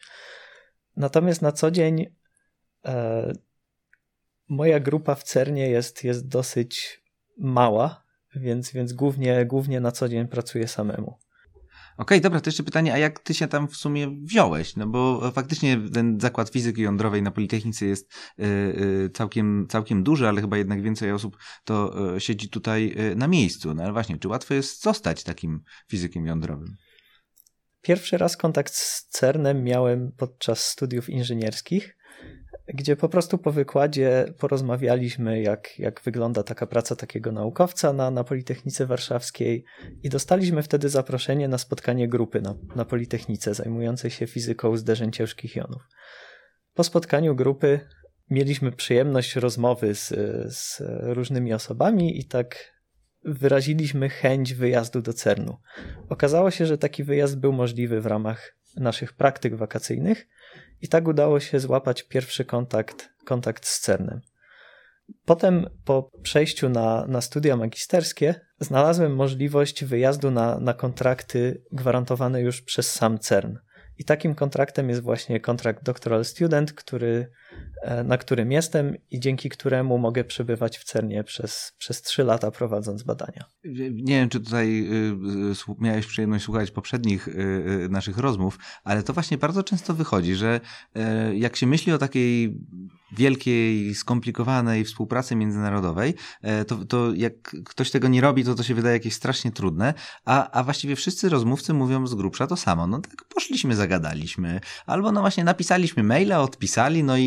Natomiast 0.97 1.43
na 1.43 1.53
co 1.53 1.70
dzień 1.70 2.07
e, 2.85 3.33
moja 4.49 4.81
grupa 4.81 5.14
w 5.14 5.22
CERNie 5.22 5.70
jest, 5.70 6.05
jest 6.05 6.29
dosyć 6.29 7.03
mała, 7.37 8.05
więc, 8.35 8.72
więc 8.72 8.93
głównie, 8.93 9.47
głównie 9.47 9.81
na 9.81 9.93
co 9.93 10.09
dzień 10.09 10.29
pracuję 10.29 10.68
samemu. 10.68 11.28
Okay, 11.99 12.20
dobra, 12.20 12.40
to 12.40 12.49
jeszcze 12.49 12.62
pytanie, 12.62 12.92
a 12.92 12.99
jak 12.99 13.18
ty 13.18 13.34
się 13.34 13.49
tam 13.49 13.68
w 13.68 13.76
sumie 13.76 14.16
wziąłeś? 14.22 14.76
No 14.76 14.86
bo 14.86 15.30
faktycznie 15.30 15.78
ten 15.94 16.20
zakład 16.20 16.51
fizyki 16.51 16.82
jądrowej 16.82 17.22
na 17.22 17.30
Politechnice 17.30 17.86
jest 17.86 18.12
y, 18.38 18.44
y, 18.44 19.11
całkiem, 19.14 19.66
całkiem 19.68 20.03
duży, 20.03 20.28
ale 20.28 20.40
chyba 20.40 20.57
jednak 20.57 20.82
więcej 20.82 21.12
osób 21.12 21.36
to 21.64 21.94
y, 22.16 22.20
siedzi 22.20 22.49
tutaj 22.49 22.96
na 23.16 23.28
miejscu. 23.28 23.74
No 23.74 23.82
ale 23.82 23.92
właśnie, 23.92 24.18
czy 24.18 24.28
łatwo 24.28 24.55
jest 24.55 24.82
zostać 24.82 25.22
takim 25.22 25.61
fizykiem 25.88 26.26
jądrowym? 26.26 26.76
Pierwszy 27.82 28.18
raz 28.18 28.36
kontakt 28.36 28.74
z 28.74 29.07
CERNem 29.09 29.64
miałem 29.64 30.12
podczas 30.16 30.64
studiów 30.64 31.11
inżynierskich 31.11 31.97
gdzie 32.75 32.97
po 32.97 33.09
prostu 33.09 33.39
po 33.39 33.53
wykładzie 33.53 34.33
porozmawialiśmy, 34.39 35.43
jak, 35.43 35.79
jak 35.79 36.01
wygląda 36.01 36.43
taka 36.43 36.66
praca 36.66 36.97
takiego 36.97 37.33
naukowca 37.33 37.93
na, 37.93 38.11
na 38.11 38.25
Politechnice 38.25 38.87
Warszawskiej 38.87 39.64
i 40.03 40.09
dostaliśmy 40.09 40.62
wtedy 40.62 40.89
zaproszenie 40.89 41.49
na 41.49 41.59
spotkanie 41.59 42.09
grupy 42.09 42.41
na, 42.41 42.55
na 42.77 42.85
Politechnice 42.85 43.55
zajmującej 43.55 44.11
się 44.11 44.27
fizyką 44.27 44.77
zderzeń 44.77 45.12
ciężkich 45.12 45.57
jonów. 45.57 45.83
Po 46.75 46.85
spotkaniu 46.85 47.35
grupy 47.35 47.81
mieliśmy 48.31 48.73
przyjemność 48.73 49.37
rozmowy 49.37 49.95
z, 49.95 50.09
z 50.55 50.83
różnymi 51.03 51.53
osobami 51.53 52.21
i 52.21 52.25
tak 52.25 52.79
wyraziliśmy 53.25 54.09
chęć 54.09 54.55
wyjazdu 54.55 55.03
do 55.03 55.12
CERNu. 55.12 55.57
Okazało 56.09 56.51
się, 56.51 56.66
że 56.66 56.79
taki 56.79 57.05
wyjazd 57.05 57.41
był 57.41 57.53
możliwy 57.53 58.01
w 58.01 58.07
ramach 58.07 58.57
naszych 58.77 59.12
praktyk 59.12 59.57
wakacyjnych 59.57 60.29
i 60.83 60.89
tak 60.89 61.09
udało 61.09 61.41
się 61.41 61.61
złapać 61.61 62.03
pierwszy 62.03 62.45
kontakt, 62.45 63.09
kontakt 63.25 63.66
z 63.66 63.81
CERNem. 63.81 64.21
Potem, 65.25 65.66
po 65.85 66.11
przejściu 66.23 66.69
na, 66.69 67.07
na 67.07 67.21
studia 67.21 67.57
magisterskie, 67.57 68.35
znalazłem 68.59 69.14
możliwość 69.14 69.85
wyjazdu 69.85 70.31
na, 70.31 70.59
na 70.59 70.75
kontrakty 70.75 71.62
gwarantowane 71.73 72.41
już 72.41 72.62
przez 72.62 72.93
sam 72.93 73.19
CERN. 73.19 73.57
I 73.99 74.05
takim 74.05 74.35
kontraktem 74.35 74.89
jest 74.89 75.03
właśnie 75.03 75.41
kontrakt 75.41 75.85
Doctoral 75.85 76.25
Student, 76.25 76.73
który, 76.73 77.31
na 78.05 78.18
którym 78.18 78.53
jestem 78.53 78.96
i 79.11 79.20
dzięki 79.20 79.49
któremu 79.49 79.99
mogę 79.99 80.24
przebywać 80.24 80.78
w 80.78 80.84
CERNie 80.84 81.24
przez, 81.24 81.72
przez 81.78 82.03
3 82.03 82.24
lata 82.24 82.51
prowadząc 82.51 83.03
badania. 83.03 83.44
Nie 83.92 84.14
wiem, 84.14 84.28
czy 84.28 84.40
tutaj 84.40 84.80
y, 84.80 85.70
y, 85.70 85.74
miałeś 85.78 86.07
przyjemność 86.07 86.44
słuchać 86.44 86.70
poprzednich 86.70 87.28
y, 87.28 87.88
naszych 87.90 88.18
rozmów, 88.18 88.59
ale 88.84 89.03
to 89.03 89.12
właśnie 89.12 89.38
bardzo 89.38 89.62
często 89.62 89.94
wychodzi, 89.94 90.34
że 90.34 90.61
e, 90.94 91.36
jak 91.36 91.57
się 91.57 91.66
myśli 91.66 91.92
o 91.92 91.99
takiej 91.99 92.55
wielkiej, 93.12 93.94
skomplikowanej 93.94 94.84
współpracy 94.84 95.36
międzynarodowej, 95.36 96.14
e, 96.42 96.64
to, 96.64 96.84
to 96.84 97.14
jak 97.14 97.57
ktoś 97.64 97.90
tego 97.90 98.09
nie 98.09 98.20
robi, 98.20 98.44
to 98.44 98.55
to 98.55 98.62
się 98.62 98.74
wydaje 98.74 98.94
jakieś 98.94 99.14
strasznie 99.14 99.53
trudne, 99.53 99.94
a, 100.24 100.51
a 100.51 100.64
właściwie 100.64 100.96
wszyscy 100.96 101.28
rozmówcy 101.28 101.74
mówią 101.74 102.07
z 102.07 102.14
grubsza 102.14 102.46
to 102.46 102.57
samo. 102.57 102.86
No 102.86 103.01
tak 103.01 103.24
poszliśmy, 103.34 103.76
zagadaliśmy, 103.76 104.61
albo 104.86 105.12
no 105.12 105.20
właśnie 105.20 105.44
napisaliśmy 105.44 106.03
maile, 106.03 106.32
odpisali, 106.32 107.05
no 107.05 107.16
i, 107.18 107.22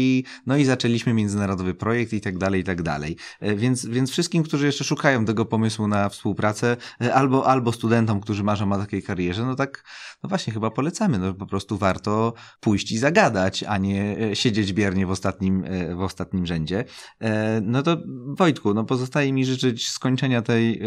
no 0.45 0.57
i 0.57 0.66
zaczęliśmy 0.66 1.14
międzynarodowy 1.14 1.74
projekt 1.74 2.14
i 2.14 2.22
tak 2.22 2.38
dalej, 2.38 2.62
i 2.62 2.64
tak 2.64 2.82
dalej. 2.82 3.18
E, 3.39 3.55
więc, 3.55 3.86
więc 3.86 4.12
wszystkim, 4.12 4.43
którzy 4.43 4.66
jeszcze 4.66 4.84
szukają 4.84 5.26
tego 5.26 5.45
pomysłu 5.45 5.88
na 5.88 6.09
współpracę, 6.09 6.78
e, 7.01 7.14
albo, 7.14 7.47
albo 7.47 7.72
studentom, 7.72 8.22
którzy 8.22 8.43
marzą 8.43 8.72
o 8.72 8.78
takiej 8.78 9.03
karierze, 9.03 9.45
no 9.45 9.55
tak, 9.55 9.84
no 10.24 10.30
właśnie 10.30 10.53
chyba 10.53 10.72
polecamy, 10.72 11.20
no 11.20 11.34
po 11.34 11.45
prostu 11.45 11.78
warto 11.78 12.34
pójść 12.59 12.91
i 12.91 12.97
zagadać, 12.97 13.64
a 13.64 13.78
nie 13.78 14.18
siedzieć 14.34 14.74
biernie 14.74 15.05
w 15.05 15.12
ostatnim 15.12 15.62
E, 15.72 15.95
w 15.95 16.01
ostatnim 16.01 16.45
rzędzie. 16.45 16.86
E, 17.22 17.62
no 17.62 17.84
to 17.84 17.97
Wojtku, 18.28 18.74
no 18.74 18.84
pozostaje 18.84 19.34
mi 19.34 19.45
życzyć 19.45 19.89
skończenia 19.89 20.41
tej 20.41 20.80
e, 20.80 20.86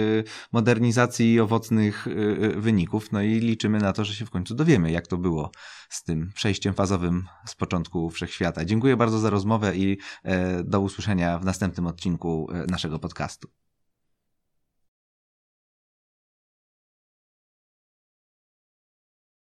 modernizacji 0.53 1.33
i 1.33 1.41
owocnych 1.41 2.07
wyników, 2.57 3.13
no 3.13 3.23
i 3.23 3.41
liczymy 3.41 3.79
na 3.79 3.93
to, 3.93 4.05
że 4.05 4.15
się 4.15 4.27
w 4.27 4.31
końcu 4.31 4.55
dowiemy, 4.55 4.91
jak 4.91 5.07
to 5.07 5.19
było 5.19 5.51
z 5.89 6.03
tym 6.03 6.33
przejściem 6.35 6.75
fazowym 6.75 7.27
z 7.47 7.55
początku 7.55 8.11
wszechświata. 8.11 8.65
Dziękuję 8.65 8.97
bardzo 8.97 9.19
za 9.19 9.31
rozmowę 9.31 9.77
i 9.77 9.99
do 10.65 10.81
usłyszenia 10.81 11.39
w 11.39 11.45
następnym 11.45 11.87
odcinku 11.87 12.49
naszego 12.69 12.99
podcastu. 12.99 13.49